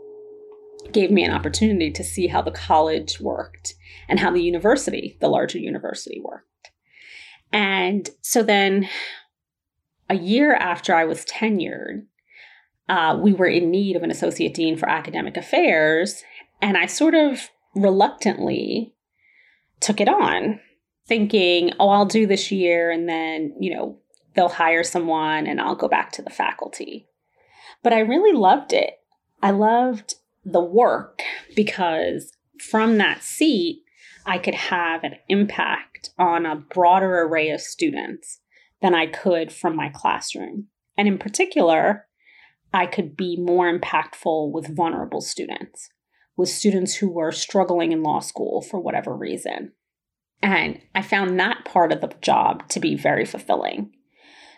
[0.92, 3.74] gave me an opportunity to see how the college worked
[4.08, 6.72] and how the university, the larger university, worked.
[7.52, 8.88] And so then
[10.10, 12.06] a year after I was tenured,
[12.89, 16.24] uh, we were in need of an associate dean for academic affairs.
[16.62, 18.93] And I sort of reluctantly
[19.80, 20.60] took it on,
[21.08, 24.00] thinking, oh, I'll do this year and then, you know,
[24.34, 27.08] they'll hire someone and I'll go back to the faculty.
[27.84, 28.93] But I really loved it.
[29.41, 31.22] I loved the work
[31.56, 32.34] because
[32.70, 33.84] from that seat,
[34.26, 38.39] I could have an impact on a broader array of students
[38.82, 40.68] than I could from my classroom.
[40.98, 42.08] And in particular,
[42.74, 45.90] I could be more impactful with vulnerable students,
[46.36, 49.74] with students who were struggling in law school for whatever reason.
[50.42, 53.92] And I found that part of the job to be very fulfilling.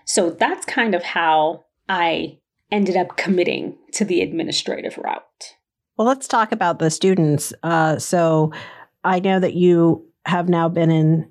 [0.06, 2.40] So that's kind of how I
[2.72, 5.56] ended up committing to the administrative route.
[5.98, 7.54] Well, let's talk about the students.
[7.64, 8.52] Uh, so
[9.04, 11.30] I know that you have now been in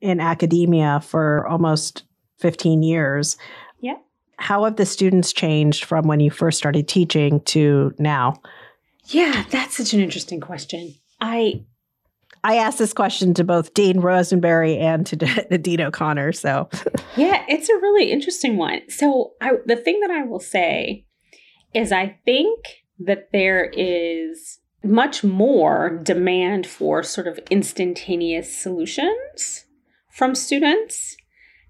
[0.00, 2.02] in academia for almost
[2.38, 3.36] 15 years.
[3.80, 3.96] Yeah.
[4.38, 8.34] How have the students changed from when you first started teaching to now?
[9.06, 10.94] Yeah, that's such an interesting question.
[11.20, 11.64] I
[12.44, 15.16] I asked this question to both Dean Rosenbury and to
[15.58, 16.32] Dean O'Connor.
[16.32, 16.68] So,
[17.16, 18.82] yeah, it's a really interesting one.
[18.90, 21.06] So, I, the thing that I will say
[21.72, 29.64] is, I think that there is much more demand for sort of instantaneous solutions
[30.10, 31.16] from students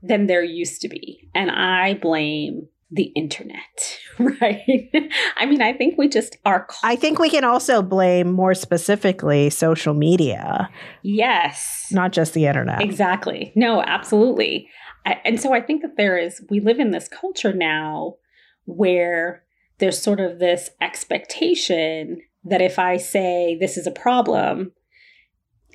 [0.07, 1.29] than there used to be.
[1.35, 4.91] And I blame the internet, right?
[5.37, 6.67] I mean, I think we just are.
[6.83, 10.71] I think we can also blame more specifically social media.
[11.03, 11.89] Yes.
[11.91, 12.83] Not just the internet.
[12.83, 13.53] Exactly.
[13.57, 14.69] No, absolutely.
[15.07, 18.17] I, and so I think that there is, we live in this culture now
[18.65, 19.45] where
[19.79, 24.73] there's sort of this expectation that if I say this is a problem,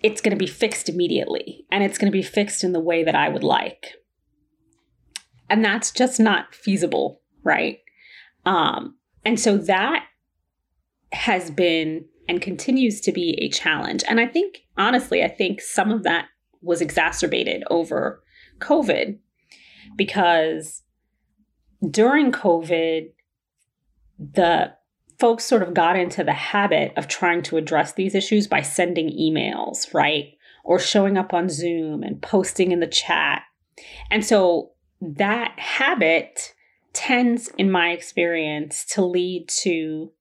[0.02, 3.04] it's going to be fixed immediately and it's going to be fixed in the way
[3.04, 3.96] that I would like.
[5.50, 7.80] And that's just not feasible, right?
[8.46, 10.06] Um, and so that
[11.12, 14.04] has been and continues to be a challenge.
[14.08, 16.28] And I think, honestly, I think some of that
[16.62, 18.22] was exacerbated over
[18.60, 19.18] COVID
[19.96, 20.84] because
[21.90, 23.10] during COVID,
[24.20, 24.74] the
[25.18, 29.10] folks sort of got into the habit of trying to address these issues by sending
[29.10, 30.34] emails, right?
[30.64, 33.42] Or showing up on Zoom and posting in the chat.
[34.12, 36.54] And so that habit
[36.94, 40.12] tends, in my experience, to lead to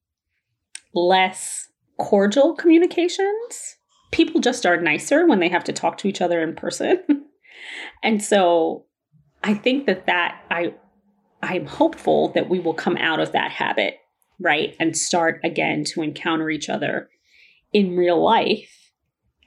[0.95, 3.77] less cordial communications.
[4.11, 7.03] People just are nicer when they have to talk to each other in person.
[8.03, 8.87] and so
[9.43, 10.75] I think that that I
[11.43, 13.99] I'm hopeful that we will come out of that habit,
[14.41, 14.75] right?
[14.81, 17.11] And start again to encounter each other
[17.73, 18.93] in real life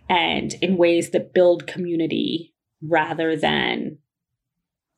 [0.09, 3.97] and in ways that build community rather than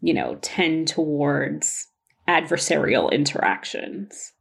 [0.04, 1.88] you know, tend towards
[2.28, 4.34] adversarial interactions.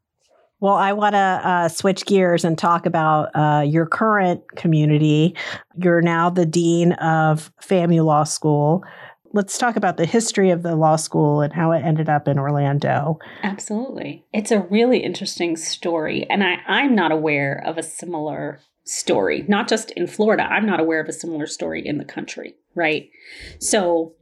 [0.58, 5.36] Well, I want to uh, switch gears and talk about uh, your current community.
[5.76, 8.84] You're now the dean of FAMU Law School.
[9.32, 12.38] Let's talk about the history of the law school and how it ended up in
[12.38, 13.18] Orlando.
[13.42, 14.24] Absolutely.
[14.32, 16.26] It's a really interesting story.
[16.28, 20.42] And I, I'm not aware of a similar story, not just in Florida.
[20.42, 23.08] I'm not aware of a similar story in the country, right?
[23.58, 24.14] So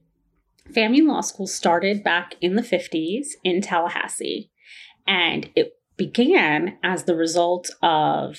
[0.72, 4.50] FAMU Law School started back in the 50s in Tallahassee,
[5.06, 8.38] and it began as the result of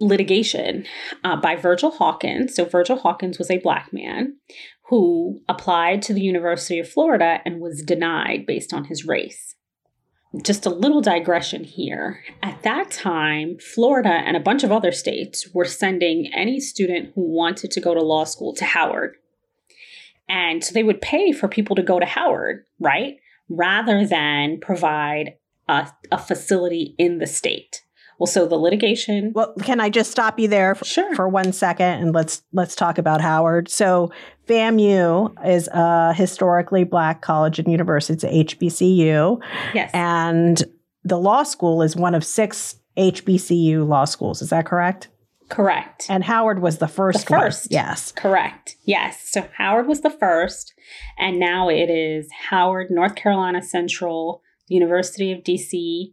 [0.00, 0.84] litigation
[1.24, 2.54] uh, by Virgil Hawkins.
[2.54, 4.36] So, Virgil Hawkins was a black man
[4.88, 9.54] who applied to the University of Florida and was denied based on his race.
[10.42, 12.22] Just a little digression here.
[12.42, 17.22] At that time, Florida and a bunch of other states were sending any student who
[17.22, 19.16] wanted to go to law school to Howard
[20.28, 23.16] and so they would pay for people to go to Howard, right?
[23.48, 25.34] Rather than provide
[25.68, 27.82] a, a facility in the state.
[28.18, 29.32] Well, so the litigation.
[29.32, 31.14] Well, can I just stop you there for, sure.
[31.14, 33.70] for one second and let's let's talk about Howard.
[33.70, 34.10] So
[34.48, 38.14] FAMU is a historically black college and university.
[38.14, 39.40] It's a HBCU.
[39.72, 39.90] Yes.
[39.94, 40.64] And
[41.04, 44.42] the law school is one of six HBCU law schools.
[44.42, 45.08] Is that correct?
[45.48, 46.06] Correct.
[46.08, 47.26] And Howard was the first.
[47.26, 47.70] The first.
[47.70, 47.74] One.
[47.74, 48.12] Yes.
[48.12, 48.76] Correct.
[48.84, 49.28] Yes.
[49.30, 50.74] So Howard was the first.
[51.18, 56.12] And now it is Howard, North Carolina Central, University of DC,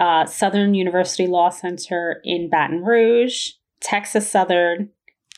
[0.00, 4.90] uh, Southern University Law Center in Baton Rouge, Texas Southern,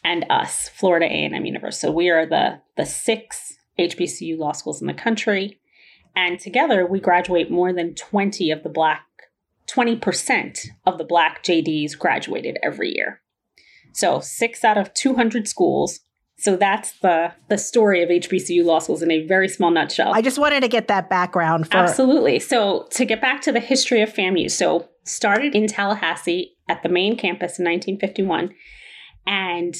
[0.05, 1.87] and us, Florida A&M University.
[1.87, 5.61] So we are the, the six HBCU law schools in the country.
[6.15, 9.08] And together we graduate more than 20 of the black
[9.79, 13.21] 20% of the black JDs graduated every year.
[13.95, 16.01] So, 6 out of 200 schools
[16.39, 20.13] so that's the the story of HBCU law schools in a very small nutshell.
[20.15, 22.39] I just wanted to get that background for Absolutely.
[22.39, 26.89] So to get back to the history of FAMU, so started in Tallahassee at the
[26.89, 28.55] main campus in 1951
[29.27, 29.75] and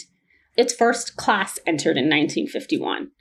[0.57, 3.13] its first class entered in 1951.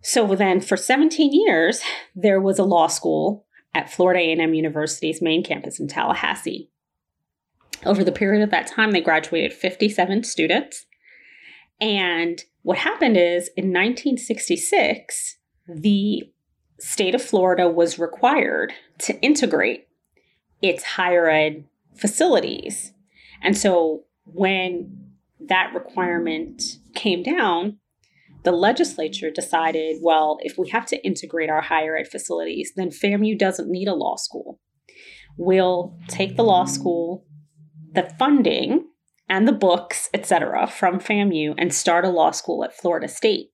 [0.00, 1.82] So then for 17 years
[2.14, 3.44] there was a law school
[3.74, 6.70] at Florida A&M University's main campus in Tallahassee.
[7.84, 10.86] Over the period of that time they graduated 57 students
[11.80, 16.22] and what happened is in 1966, the
[16.80, 19.88] state of Florida was required to integrate
[20.60, 21.64] its higher ed
[21.96, 22.92] facilities.
[23.42, 26.62] And so when that requirement
[26.94, 27.78] came down,
[28.44, 33.38] the legislature decided well, if we have to integrate our higher ed facilities, then FAMU
[33.38, 34.60] doesn't need a law school.
[35.36, 37.24] We'll take the law school,
[37.92, 38.88] the funding
[39.28, 43.50] and the books, etc., from FAMU and start a law school at Florida State.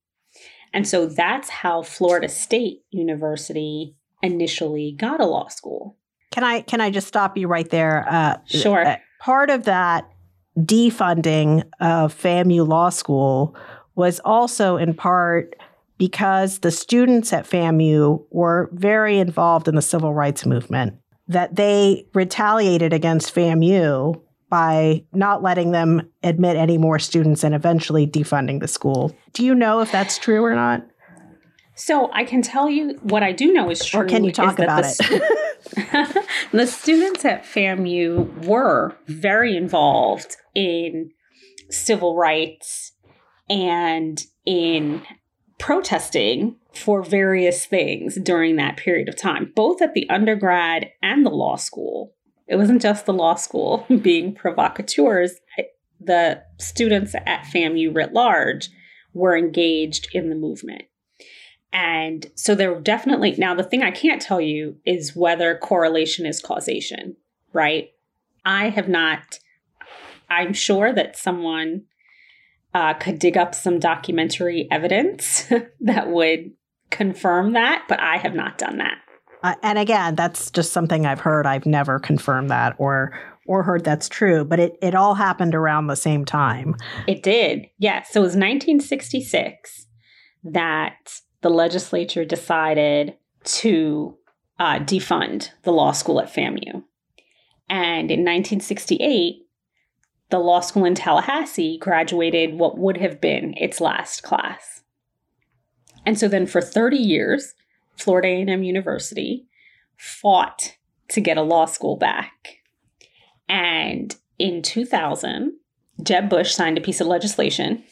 [0.72, 5.96] And so that's how Florida State University initially got a law school.
[6.32, 8.06] Can I can I just stop you right there?
[8.08, 8.84] Uh, sure.
[8.84, 10.10] Uh, part of that
[10.58, 13.56] defunding of FAMU Law School
[13.94, 15.54] was also in part
[15.98, 20.94] because the students at FAMU were very involved in the civil rights movement.
[21.28, 24.20] That they retaliated against FAMU
[24.50, 29.16] by not letting them admit any more students and eventually defunding the school.
[29.32, 30.86] Do you know if that's true or not?
[31.76, 34.00] So I can tell you what I do know is true.
[34.00, 35.22] Or can you talk about the,
[35.76, 36.26] it?
[36.52, 41.10] the students at FAMU were very involved in
[41.70, 42.92] civil rights
[43.48, 45.02] and in
[45.58, 51.30] protesting for various things during that period of time, both at the undergrad and the
[51.30, 52.14] law school.
[52.46, 55.32] It wasn't just the law school being provocateurs.
[56.00, 58.68] The students at FAMU writ large
[59.14, 60.82] were engaged in the movement.
[61.72, 66.24] And so there were definitely, now the thing I can't tell you is whether correlation
[66.26, 67.16] is causation,
[67.52, 67.90] right?
[68.44, 69.40] I have not,
[70.28, 71.84] I'm sure that someone
[72.74, 75.44] uh, could dig up some documentary evidence
[75.80, 76.52] that would
[76.90, 78.98] confirm that, but I have not done that.
[79.42, 81.46] Uh, and again, that's just something I've heard.
[81.46, 85.86] I've never confirmed that or or heard that's true, but it, it all happened around
[85.86, 86.74] the same time.
[87.06, 87.66] It did.
[87.76, 88.08] Yes.
[88.10, 89.86] So it was 1966
[90.44, 94.16] that the legislature decided to
[94.58, 96.84] uh, defund the law school at FAMU.
[97.68, 99.43] And in 1968,
[100.30, 104.82] the law school in Tallahassee graduated what would have been its last class.
[106.06, 107.54] And so then for 30 years,
[107.96, 109.46] Florida A&M University
[109.96, 110.76] fought
[111.08, 112.58] to get a law school back.
[113.48, 115.52] And in 2000,
[116.02, 117.84] Jeb Bush signed a piece of legislation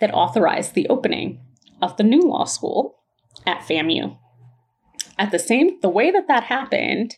[0.00, 1.40] that authorized the opening
[1.80, 2.98] of the new law school
[3.46, 4.16] at FAMU.
[5.18, 7.16] At the same the way that that happened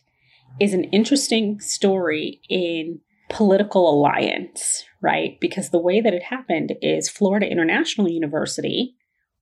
[0.59, 2.99] is an interesting story in
[3.31, 5.39] political alliance, right?
[5.39, 8.95] Because the way that it happened is Florida International University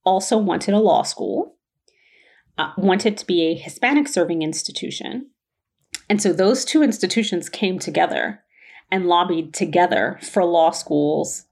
[0.04, 1.56] also wanted a law school
[2.60, 5.30] uh, wanted to be a Hispanic serving institution.
[6.10, 8.42] And so those two institutions came together
[8.90, 11.46] and lobbied together for law schools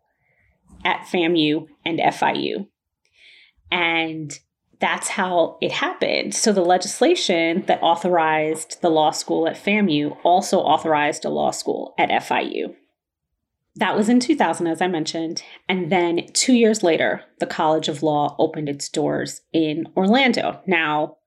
[0.85, 2.67] at FAMU and FIU.
[3.71, 4.39] And
[4.81, 6.35] that's how it happened.
[6.35, 11.95] So the legislation that authorized the law school at FAMU also authorized a law school
[11.99, 12.75] at FIU.
[13.77, 15.43] That was in 2000, as I mentioned.
[15.69, 20.61] And then two years later, the College of Law opened its doors in Orlando.
[20.67, 21.19] Now,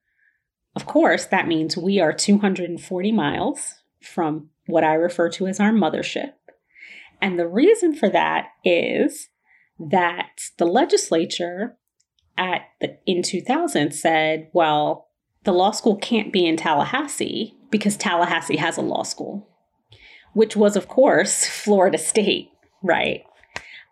[0.76, 5.72] of course, that means we are 240 miles from what I refer to as our
[5.72, 6.34] mothership.
[7.22, 9.30] And the reason for that is
[9.80, 11.78] that the legislature
[12.42, 15.08] at the, in 2000 said, well,
[15.44, 19.48] the law school can't be in Tallahassee because Tallahassee has a law school
[20.34, 22.50] which was, of course, Florida State,
[22.82, 23.24] right?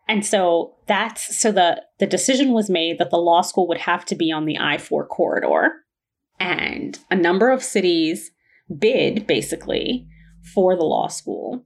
[0.08, 4.06] And so that's so the the decision was made that the law school would have
[4.06, 5.84] to be on the I-4 corridor.
[6.40, 8.32] And a number of cities
[8.76, 10.08] bid basically
[10.54, 11.66] for the law school.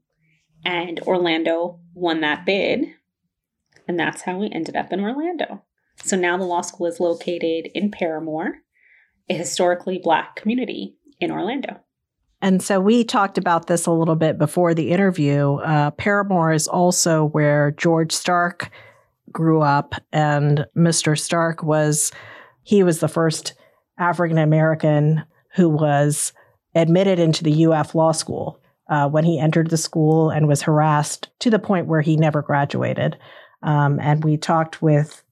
[0.65, 2.88] And Orlando won that bid.
[3.88, 5.63] And that's how we ended up in Orlando.
[5.97, 8.53] So now the law school is located in Parramore,
[9.29, 11.79] a historically black community in Orlando.
[12.41, 15.55] And so we talked about this a little bit before the interview.
[15.55, 18.69] Uh, Parramore is also where George Starke
[19.31, 21.17] grew up, and Mr.
[21.17, 22.11] Starke was
[22.63, 23.53] he was the first
[23.97, 25.23] African American
[25.55, 26.33] who was
[26.75, 28.59] admitted into the UF Law School.
[28.89, 32.41] uh, when he entered the school and was harassed to the point where he never
[32.41, 33.17] graduated.
[33.61, 35.22] Um, and we talked with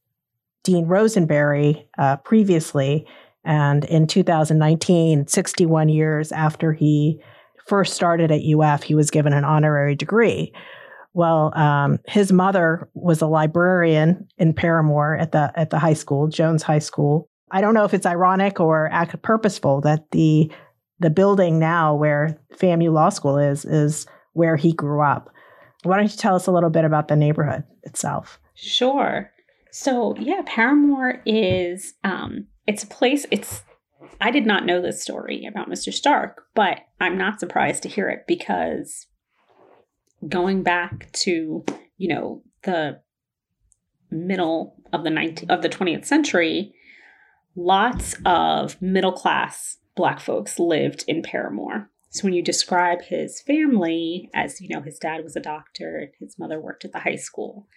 [0.63, 3.07] Dean Rosenbury uh, previously.
[3.43, 7.21] And in 2019, 61 years after he
[7.67, 10.53] first started at UF, he was given an honorary degree.
[11.13, 16.27] Well, um, his mother was a librarian in Parramore at the at the high school,
[16.27, 17.29] Jones High School.
[17.51, 18.89] I don't know if it's ironic or
[19.21, 20.51] purposeful that the
[20.99, 25.29] the building now where FAMU Law School is is where he grew up.
[25.83, 28.39] Why don't you tell us a little bit about the neighborhood itself?
[28.53, 29.29] Sure.
[29.71, 33.25] So yeah, Parramore is um, it's a place.
[33.31, 33.63] It's
[34.19, 35.89] I did not know this story about Mr.
[35.93, 39.07] Starke, but I'm not surprised to hear it because
[40.27, 41.63] going back to
[41.97, 43.01] you know the
[44.11, 46.73] middle of the 19th of the 20th century,
[47.55, 51.87] lots of middle class black folks lived in Parramore.
[52.09, 56.37] So when you describe his family as, you know, his dad was a doctor, his
[56.37, 57.67] mother worked at the high school,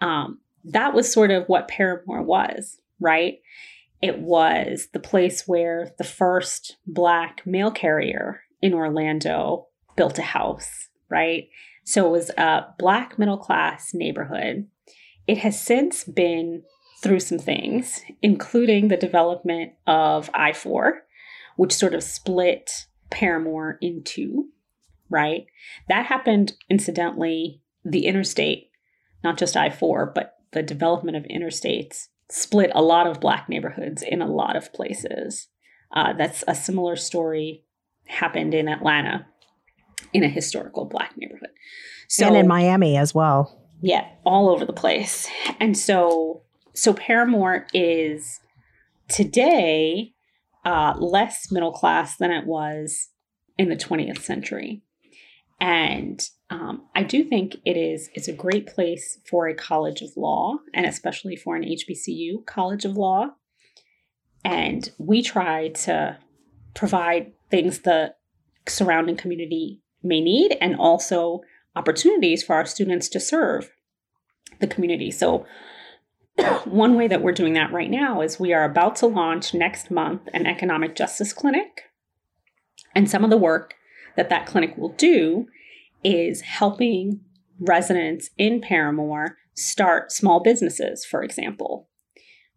[0.00, 3.38] um, that was sort of what Parramore was, right?
[4.00, 10.88] It was the place where the first black mail carrier in Orlando built a house,
[11.08, 11.48] right?
[11.84, 14.66] So it was a black middle class neighborhood.
[15.26, 16.62] It has since been
[17.02, 21.02] through some things, including the development of I 4,
[21.56, 24.48] which sort of split Parramore in two,
[25.10, 25.46] right?
[25.88, 28.70] That happened incidentally, the interstate,
[29.24, 34.02] not just I 4, but the development of interstates split a lot of black neighborhoods
[34.02, 35.48] in a lot of places.
[35.94, 37.64] Uh, that's a similar story
[38.06, 39.26] happened in Atlanta
[40.12, 41.50] in a historical black neighborhood.
[42.08, 43.58] So, and in Miami as well.
[43.80, 45.28] Yeah, all over the place.
[45.60, 46.42] And so
[46.74, 48.40] so Parramore is
[49.08, 50.14] today
[50.64, 53.10] uh, less middle class than it was
[53.58, 54.82] in the 20th century.
[55.62, 60.10] And um, I do think it is it's a great place for a college of
[60.16, 63.28] law, and especially for an HBCU college of law.
[64.44, 66.18] And we try to
[66.74, 68.12] provide things the
[68.66, 71.42] surrounding community may need, and also
[71.76, 73.70] opportunities for our students to serve
[74.58, 75.12] the community.
[75.12, 75.46] So
[76.64, 79.92] one way that we're doing that right now is we are about to launch next
[79.92, 81.82] month an economic justice clinic.
[82.96, 83.76] And some of the work
[84.16, 85.46] that that clinic will do
[86.04, 87.20] is helping
[87.58, 91.88] residents in Parramore start small businesses, for example.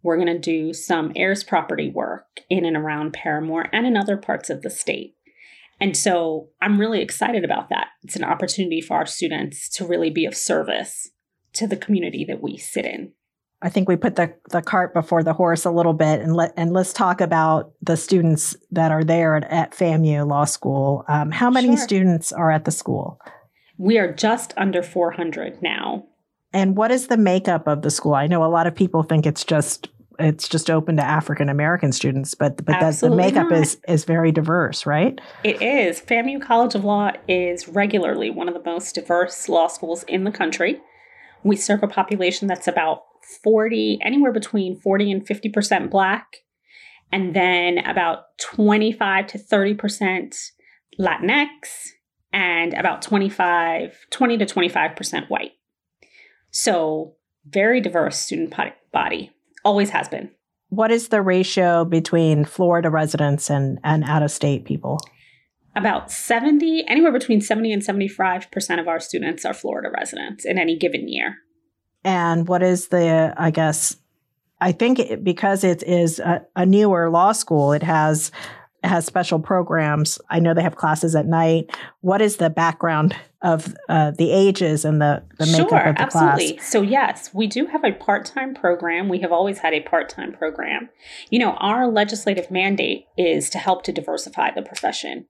[0.02, 4.18] We're going to do some heirs property work in and around Parramore and in other
[4.18, 5.16] parts of the state.
[5.80, 7.88] And so I'm really excited about that.
[8.04, 11.10] It's an opportunity for our students to really be of service
[11.54, 13.14] to the community that we sit in.
[13.66, 16.54] I think we put the, the cart before the horse a little bit, and let
[16.56, 21.04] and let's talk about the students that are there at, at FAMU Law School.
[21.08, 21.78] Um, how many sure.
[21.78, 23.20] students are at the school?
[23.80, 26.06] We are just under 400 now.
[26.54, 28.14] And what is the makeup of the school?
[28.14, 29.90] I know a lot of people think it's just
[30.20, 33.62] it's just open to African American students, but but that the makeup not.
[33.62, 35.20] is is very diverse, right?
[35.44, 36.00] It is.
[36.02, 40.32] FAMU College of Law is regularly one of the most diverse law schools in the
[40.32, 40.82] country.
[41.44, 43.06] We serve a population that's about
[43.44, 46.38] 40, anywhere between 40 and 50% Black,
[47.12, 50.36] and then about 25 to 30%
[51.00, 51.50] Latinx,
[52.32, 55.52] and about 25, 20 to 25% white.
[56.52, 57.16] So,
[57.48, 58.54] very diverse student
[58.92, 59.32] body,
[59.64, 60.32] always has been.
[60.70, 65.00] What is the ratio between Florida residents and, and out of state people?
[65.76, 70.78] About 70, anywhere between 70 and 75% of our students are Florida residents in any
[70.78, 71.38] given year
[72.06, 73.98] and what is the i guess
[74.62, 78.32] i think it, because it is a, a, newer law school it has
[78.86, 80.20] has special programs.
[80.30, 81.76] I know they have classes at night.
[82.02, 86.02] What is the background of uh, the ages and the, the makeup sure, of the
[86.02, 86.54] absolutely.
[86.54, 89.08] class so yes we do have a part-time program.
[89.08, 90.90] We have always had a part-time program.
[91.30, 95.28] You know our legislative mandate is to help to diversify the profession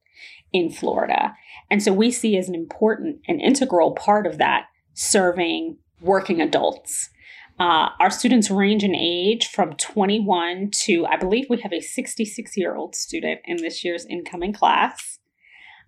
[0.54, 1.36] in florida.
[1.70, 7.10] And so we see as an important and integral part of that serving working adults.
[7.58, 12.58] Uh, our students range in age from 21 to, I believe we have a 66
[12.58, 15.20] year old student in this year's incoming class.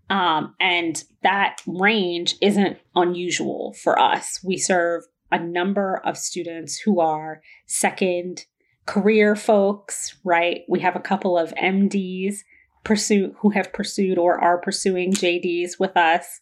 [0.09, 4.39] Um, and that range isn't unusual for us.
[4.41, 8.45] We serve a number of students who are second
[8.85, 10.61] career folks, right?
[10.69, 12.37] We have a couple of MDs
[12.85, 16.39] pursue who have pursued or are pursuing JDs with us.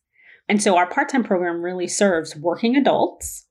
[0.47, 3.44] And so our part-time program really serves working adults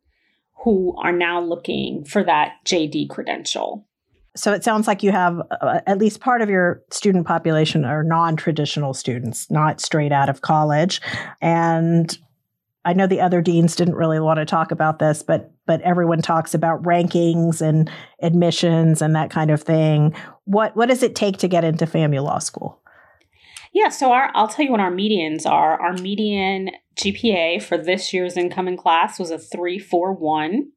[0.65, 3.87] who are now looking for that JD credential.
[4.35, 8.03] So it sounds like you have uh, at least part of your student population are
[8.03, 11.01] non traditional students, not straight out of college.
[11.41, 12.17] And
[12.85, 16.21] I know the other deans didn't really want to talk about this, but but everyone
[16.21, 17.91] talks about rankings and
[18.23, 20.15] admissions and that kind of thing.
[20.45, 22.81] What what does it take to get into FAMU Law School?
[23.75, 25.81] Yeah, so our I'll tell you what our medians are.
[25.81, 30.71] Our median GPA for this year's incoming class was a 341,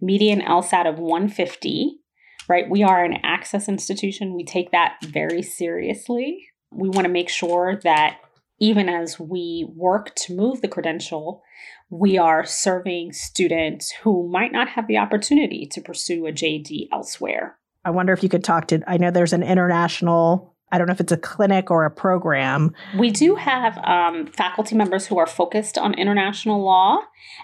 [0.00, 2.00] median LSAT of 150,
[2.48, 2.68] right?
[2.68, 4.34] We are an access institution.
[4.34, 6.46] We take that very seriously.
[6.72, 8.18] We want to make sure that
[8.58, 11.42] even as we work to move the credential,
[11.90, 17.58] we are serving students who might not have the opportunity to pursue a JD elsewhere.
[17.84, 20.92] I wonder if you could talk to, I know there's an international I don't know
[20.92, 22.74] if it's a clinic or a program.
[22.98, 27.00] We do have um, faculty members who are focused on international law.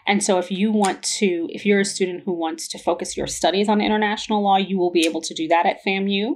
[0.06, 3.26] And so, if you want to, if you're a student who wants to focus your
[3.26, 6.34] studies on international law, you will be able to do that at FAMU.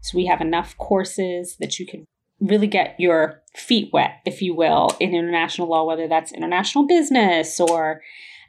[0.00, 2.06] So, we have enough courses that you can
[2.40, 7.60] really get your feet wet, if you will, in international law, whether that's international business
[7.60, 8.00] or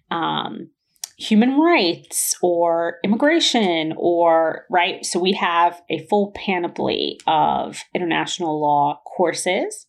[0.09, 0.69] um,
[1.17, 5.05] human rights or immigration or right?
[5.05, 9.87] So we have a full panoply of international law courses.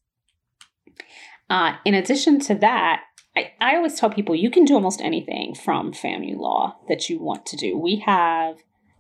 [1.51, 3.03] Uh, in addition to that
[3.37, 7.21] I, I always tell people you can do almost anything from FAMU law that you
[7.21, 7.79] want to do.
[7.79, 8.57] We have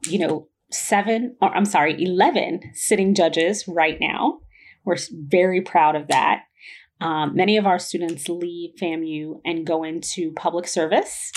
[0.07, 4.41] you know seven or i'm sorry 11 sitting judges right now.
[4.85, 6.43] We're very proud of that.
[7.01, 11.33] Um, many of our students leave famu and go into public service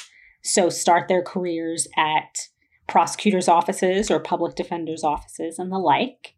[0.47, 2.47] so start their careers at
[2.87, 6.35] prosecutors' offices or public defenders' offices and the like.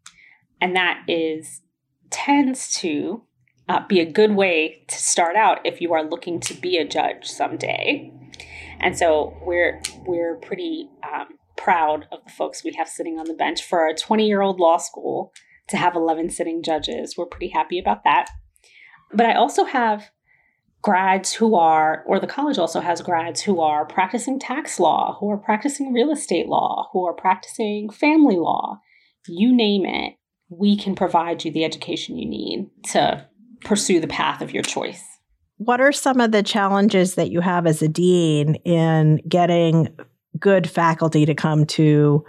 [0.60, 1.62] And that is
[2.10, 3.24] tends to
[3.68, 6.88] uh, be a good way to start out if you are looking to be a
[6.88, 8.12] judge someday.
[8.80, 13.34] And so we're we're pretty um, proud of the folks we have sitting on the
[13.34, 15.32] bench for a 20 year old law school
[15.68, 17.16] to have 11 sitting judges.
[17.16, 18.30] We're pretty happy about that.
[19.14, 20.10] But I also have
[20.82, 25.30] grads who are, or the college also has grads who are practicing tax law, who
[25.30, 28.80] are practicing real estate law, who are practicing family law,
[29.27, 30.15] you name it,
[30.49, 33.25] we can provide you the education you need to
[33.61, 35.03] pursue the path of your choice.
[35.57, 39.89] What are some of the challenges that you have as a dean in getting
[40.39, 42.23] good faculty to come to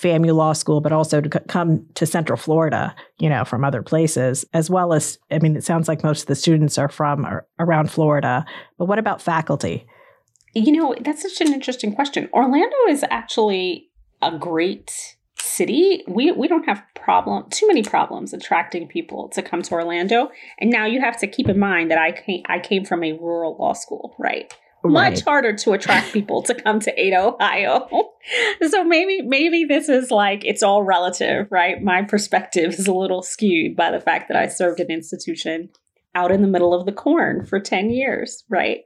[0.00, 3.82] FAMU Law School, but also to c- come to Central Florida, you know, from other
[3.82, 7.26] places, as well as, I mean, it sounds like most of the students are from
[7.58, 8.44] around Florida.
[8.78, 9.86] But what about faculty?
[10.54, 12.28] You know, that's such an interesting question.
[12.32, 13.90] Orlando is actually
[14.22, 16.02] a great city.
[16.08, 20.30] We we don't have problem too many problems attracting people to come to Orlando.
[20.58, 23.12] And now you have to keep in mind that I came, I came from a
[23.12, 24.52] rural law school, right?
[24.84, 25.12] Right.
[25.14, 27.88] much harder to attract people to come to Ada, Ohio.
[28.68, 31.82] so maybe maybe this is like it's all relative, right?
[31.82, 35.70] My perspective is a little skewed by the fact that I served an institution
[36.14, 38.82] out in the middle of the corn for 10 years, right?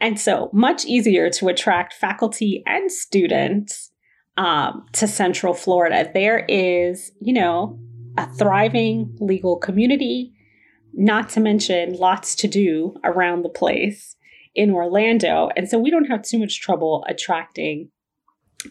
[0.00, 3.92] And so much easier to attract faculty and students
[4.36, 6.10] um, to Central Florida.
[6.12, 7.78] There is, you know,
[8.18, 10.32] a thriving legal community,
[10.92, 14.16] not to mention lots to do around the place
[14.54, 15.50] in Orlando.
[15.56, 17.90] And so we don't have too much trouble attracting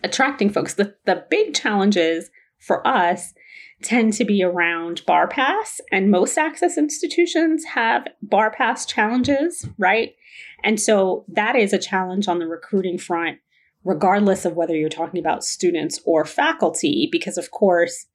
[0.04, 0.76] attracting folks.
[0.76, 2.30] The the big challenges
[2.60, 3.34] for us
[3.82, 10.14] tend to be around bar pass and most access institutions have bar pass challenges, right?
[10.64, 13.40] And so that is a challenge on the recruiting front
[13.84, 18.06] regardless of whether you're talking about students or faculty because of course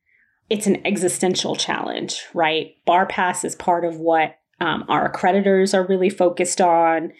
[0.48, 2.74] it's an existential challenge, right?
[2.84, 7.12] Bar pass is part of what um, our accreditors are really focused on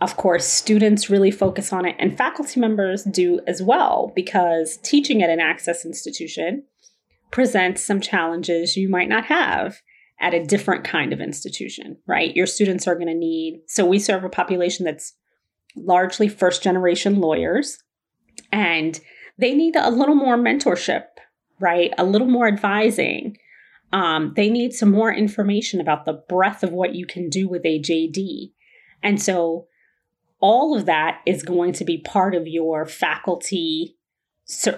[0.00, 5.22] of course, students really focus on it, and faculty members do as well, because teaching
[5.22, 6.64] at an access institution
[7.30, 9.80] presents some challenges you might not have
[10.20, 12.36] at a different kind of institution, right?
[12.36, 15.14] Your students are going to need, so we serve a population that's
[15.74, 17.78] largely first generation lawyers,
[18.52, 19.00] and
[19.38, 21.04] they need a little more mentorship,
[21.58, 21.90] right?
[21.96, 23.36] A little more advising.
[23.92, 27.64] Um, they need some more information about the breadth of what you can do with
[27.64, 28.52] a JD.
[29.02, 29.66] And so
[30.40, 33.96] all of that is going to be part of your faculty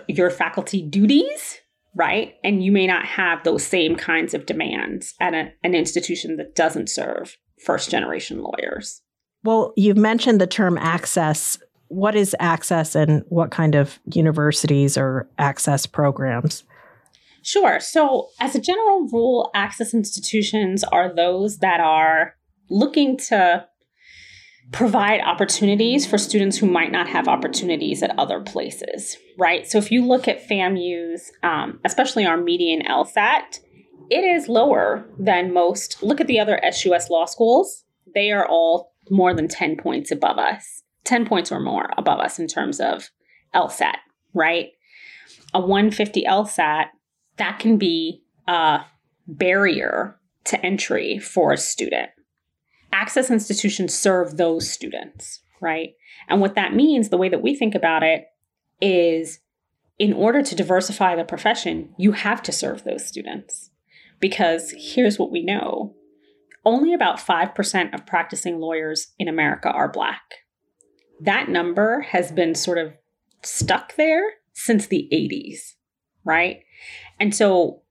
[0.08, 1.60] your faculty duties
[1.94, 2.34] right?
[2.44, 6.54] And you may not have those same kinds of demands at a, an institution that
[6.54, 9.02] doesn't serve first generation lawyers.
[9.44, 11.58] Well you've mentioned the term access.
[11.88, 16.64] What is access and what kind of universities or access programs?
[17.42, 17.80] Sure.
[17.80, 22.34] So, as a general rule, access institutions are those that are
[22.68, 23.66] looking to
[24.72, 29.66] provide opportunities for students who might not have opportunities at other places, right?
[29.66, 33.60] So if you look at FAMU's, um, especially our median LSAT,
[34.10, 36.02] it is lower than most.
[36.02, 37.84] Look at the other SUS law schools.
[38.14, 42.38] They are all more than 10 points above us, 10 points or more above us
[42.38, 43.10] in terms of
[43.54, 43.96] LSAT,
[44.34, 44.68] right?
[45.54, 46.86] A 150 LSAT,
[47.36, 48.80] that can be a
[49.26, 52.10] barrier to entry for a student.
[52.92, 55.90] Access institutions serve those students, right?
[56.28, 58.26] And what that means, the way that we think about it,
[58.80, 59.40] is
[59.98, 63.70] in order to diversify the profession, you have to serve those students.
[64.20, 65.94] Because here's what we know
[66.64, 70.20] only about 5% of practicing lawyers in America are Black.
[71.20, 72.92] That number has been sort of
[73.42, 74.22] stuck there
[74.52, 75.74] since the 80s,
[76.24, 76.60] right?
[77.18, 77.82] And so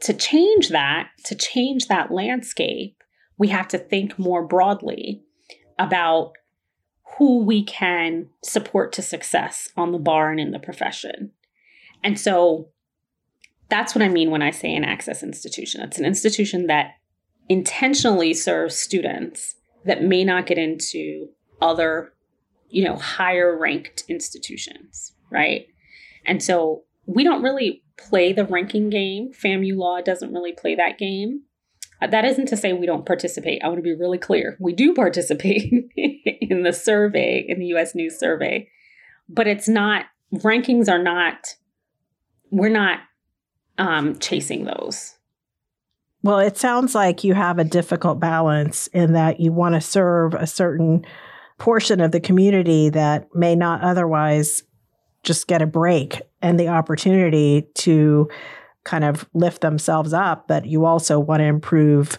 [0.00, 2.95] to change that, to change that landscape,
[3.38, 5.22] we have to think more broadly
[5.78, 6.32] about
[7.18, 11.32] who we can support to success on the bar and in the profession.
[12.02, 12.68] And so
[13.68, 15.80] that's what I mean when I say an access institution.
[15.82, 16.92] It's an institution that
[17.48, 21.28] intentionally serves students that may not get into
[21.60, 22.12] other,
[22.68, 25.66] you know, higher ranked institutions, right?
[26.24, 29.32] And so we don't really play the ranking game.
[29.32, 31.42] FAMU law doesn't really play that game.
[32.00, 33.62] Uh, that isn't to say we don't participate.
[33.62, 34.56] I want to be really clear.
[34.60, 38.68] We do participate in the survey, in the US News survey,
[39.28, 41.54] but it's not, rankings are not,
[42.50, 43.00] we're not
[43.78, 45.14] um, chasing those.
[46.22, 50.34] Well, it sounds like you have a difficult balance in that you want to serve
[50.34, 51.06] a certain
[51.58, 54.62] portion of the community that may not otherwise
[55.22, 58.28] just get a break and the opportunity to
[58.86, 62.18] kind of lift themselves up, but you also want to improve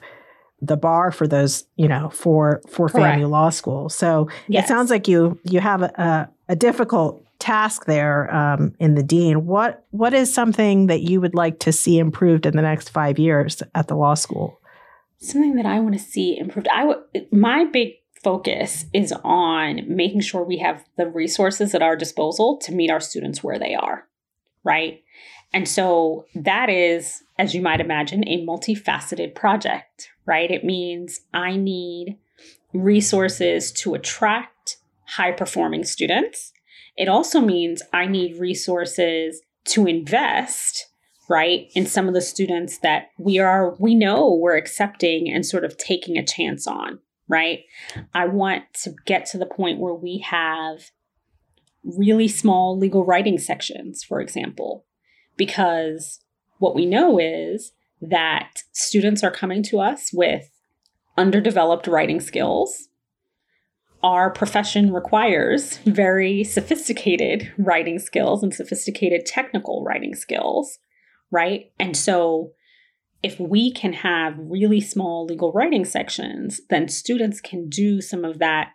[0.61, 3.19] the bar for those, you know, for for Correct.
[3.19, 3.89] FAMU law school.
[3.89, 4.65] So yes.
[4.65, 9.45] it sounds like you you have a, a difficult task there um, in the dean.
[9.45, 13.17] What what is something that you would like to see improved in the next five
[13.17, 14.59] years at the law school?
[15.19, 16.67] Something that I want to see improved.
[16.67, 17.93] I w- my big
[18.23, 22.99] focus is on making sure we have the resources at our disposal to meet our
[22.99, 24.07] students where they are,
[24.63, 25.01] right?
[25.53, 30.51] And so that is, as you might imagine, a multifaceted project, right?
[30.51, 32.17] It means I need
[32.73, 36.51] resources to attract high performing students
[36.97, 40.87] it also means I need resources to invest
[41.29, 45.65] right in some of the students that we are we know we're accepting and sort
[45.65, 47.65] of taking a chance on right
[48.13, 50.91] i want to get to the point where we have
[51.83, 54.85] really small legal writing sections for example
[55.37, 56.19] because
[56.59, 57.71] what we know is
[58.01, 60.49] that students are coming to us with
[61.17, 62.89] underdeveloped writing skills
[64.03, 70.77] our profession requires very sophisticated writing skills and sophisticated technical writing skills,
[71.31, 71.71] right?
[71.79, 72.51] And so
[73.23, 78.39] if we can have really small legal writing sections, then students can do some of
[78.39, 78.69] that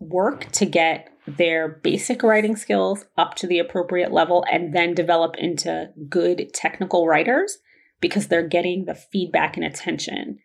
[0.00, 5.36] work to get their basic writing skills up to the appropriate level and then develop
[5.36, 7.58] into good technical writers
[8.00, 10.38] because they're getting the feedback and attention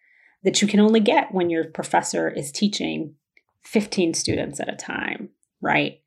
[0.44, 3.16] that you can only get when your professor is teaching
[3.62, 5.30] 15 students at a time,
[5.62, 6.02] right?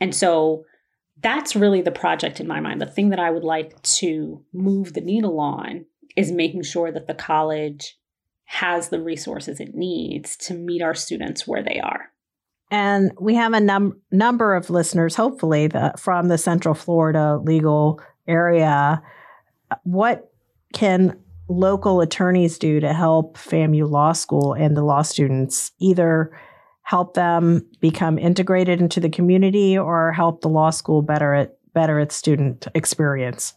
[0.00, 0.64] And so
[1.22, 2.80] that's really the project in my mind.
[2.80, 5.86] The thing that I would like to move the needle on
[6.16, 7.98] is making sure that the college
[8.44, 12.10] has the resources it needs to meet our students where they are.
[12.70, 18.00] And we have a num- number of listeners, hopefully, the, from the Central Florida legal
[18.26, 19.02] area.
[19.84, 20.32] What
[20.72, 26.36] can local attorneys do to help FAMU Law School and the law students either
[26.82, 32.00] help them become integrated into the community or help the law school better it better
[32.00, 33.54] its student experience?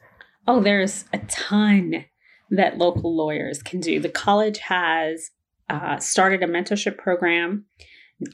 [0.47, 2.05] Oh, there's a ton
[2.51, 3.99] that local lawyers can do.
[3.99, 5.29] The college has
[5.69, 7.65] uh, started a mentorship program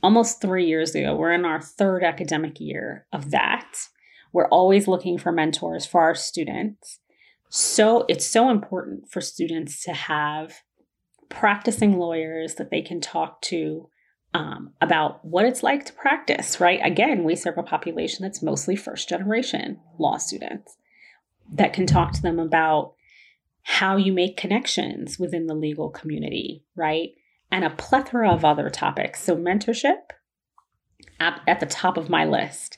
[0.01, 1.15] almost three years ago.
[1.15, 3.77] We're in our third academic year of that.
[4.33, 6.99] We're always looking for mentors for our students.
[7.49, 10.55] So it's so important for students to have
[11.29, 13.89] practicing lawyers that they can talk to
[14.33, 16.81] um, about what it's like to practice, right?
[16.83, 20.75] Again, we serve a population that's mostly first generation law students
[21.53, 22.93] that can talk to them about
[23.63, 27.11] how you make connections within the legal community, right?
[27.51, 29.21] And a plethora of other topics.
[29.21, 30.11] So, mentorship
[31.19, 32.77] at, at the top of my list.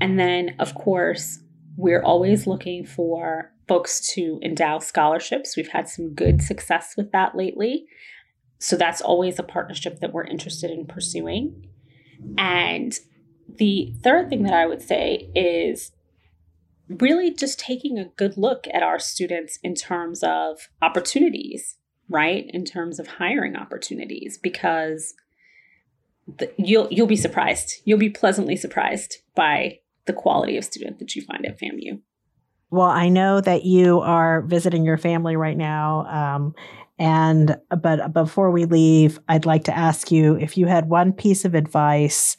[0.00, 1.40] And then, of course,
[1.76, 5.56] we're always looking for folks to endow scholarships.
[5.56, 7.86] We've had some good success with that lately.
[8.58, 11.68] So that's always a partnership that we're interested in pursuing.
[12.38, 12.94] And
[13.48, 15.92] the third thing that I would say is
[16.88, 21.76] really just taking a good look at our students in terms of opportunities,
[22.08, 22.46] right?
[22.50, 25.14] In terms of hiring opportunities, because
[26.26, 27.74] the, you'll you'll be surprised.
[27.84, 32.00] You'll be pleasantly surprised by the quality of student that you find at FAMU.
[32.70, 36.06] Well, I know that you are visiting your family right now.
[36.06, 36.54] Um,
[36.98, 41.44] and but before we leave, I'd like to ask you if you had one piece
[41.44, 42.36] of advice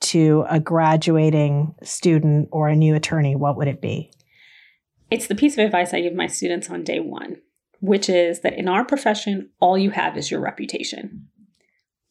[0.00, 4.12] to a graduating student or a new attorney, what would it be?
[5.10, 7.36] It's the piece of advice I give my students on day one,
[7.86, 11.28] which is that in our profession, all you have is your reputation.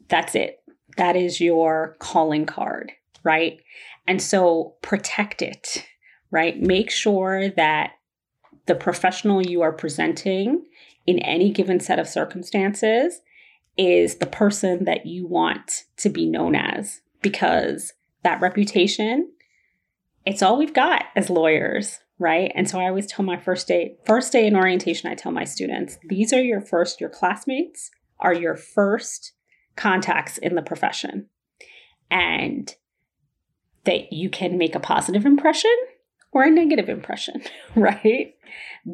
[0.07, 0.61] That's it.
[0.97, 3.59] That is your calling card, right?
[4.07, 5.86] And so protect it,
[6.32, 6.59] right?
[6.59, 7.91] Make sure that
[8.65, 10.65] the professional you are presenting
[11.05, 13.21] in any given set of circumstances
[13.78, 19.30] is the person that you want to be known as because that reputation
[20.26, 23.95] it's all we've got as lawyers right and so i always tell my first day
[24.05, 28.34] first day in orientation i tell my students these are your first your classmates are
[28.34, 29.34] your first
[29.76, 31.28] contacts in the profession
[32.09, 32.76] and
[33.86, 35.76] that you can make a positive impression
[36.32, 37.41] or a negative impression,
[37.76, 38.36] right?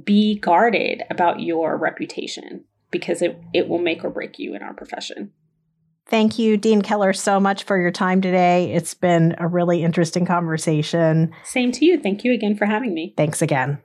[0.04, 4.74] Be guarded about your reputation because it, it will make or break you in our
[4.74, 5.32] profession.
[6.12, 8.74] Thank you, Dean Keller, so much for your time today.
[8.74, 11.32] It's been a really interesting conversation.
[11.46, 12.02] Same to you.
[12.02, 13.14] Thank you again for having me.
[13.16, 13.82] Thanks again.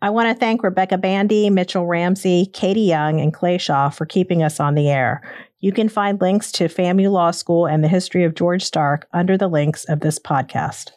[0.00, 4.40] I want to thank Rebecca Bandy, Mitchell Ramsey, Katie Young, and Clay Shaw for keeping
[4.40, 5.20] us on the air.
[5.58, 9.36] You can find links to FAMU Law School and the history of George Starke under
[9.36, 10.92] the links of this podcast.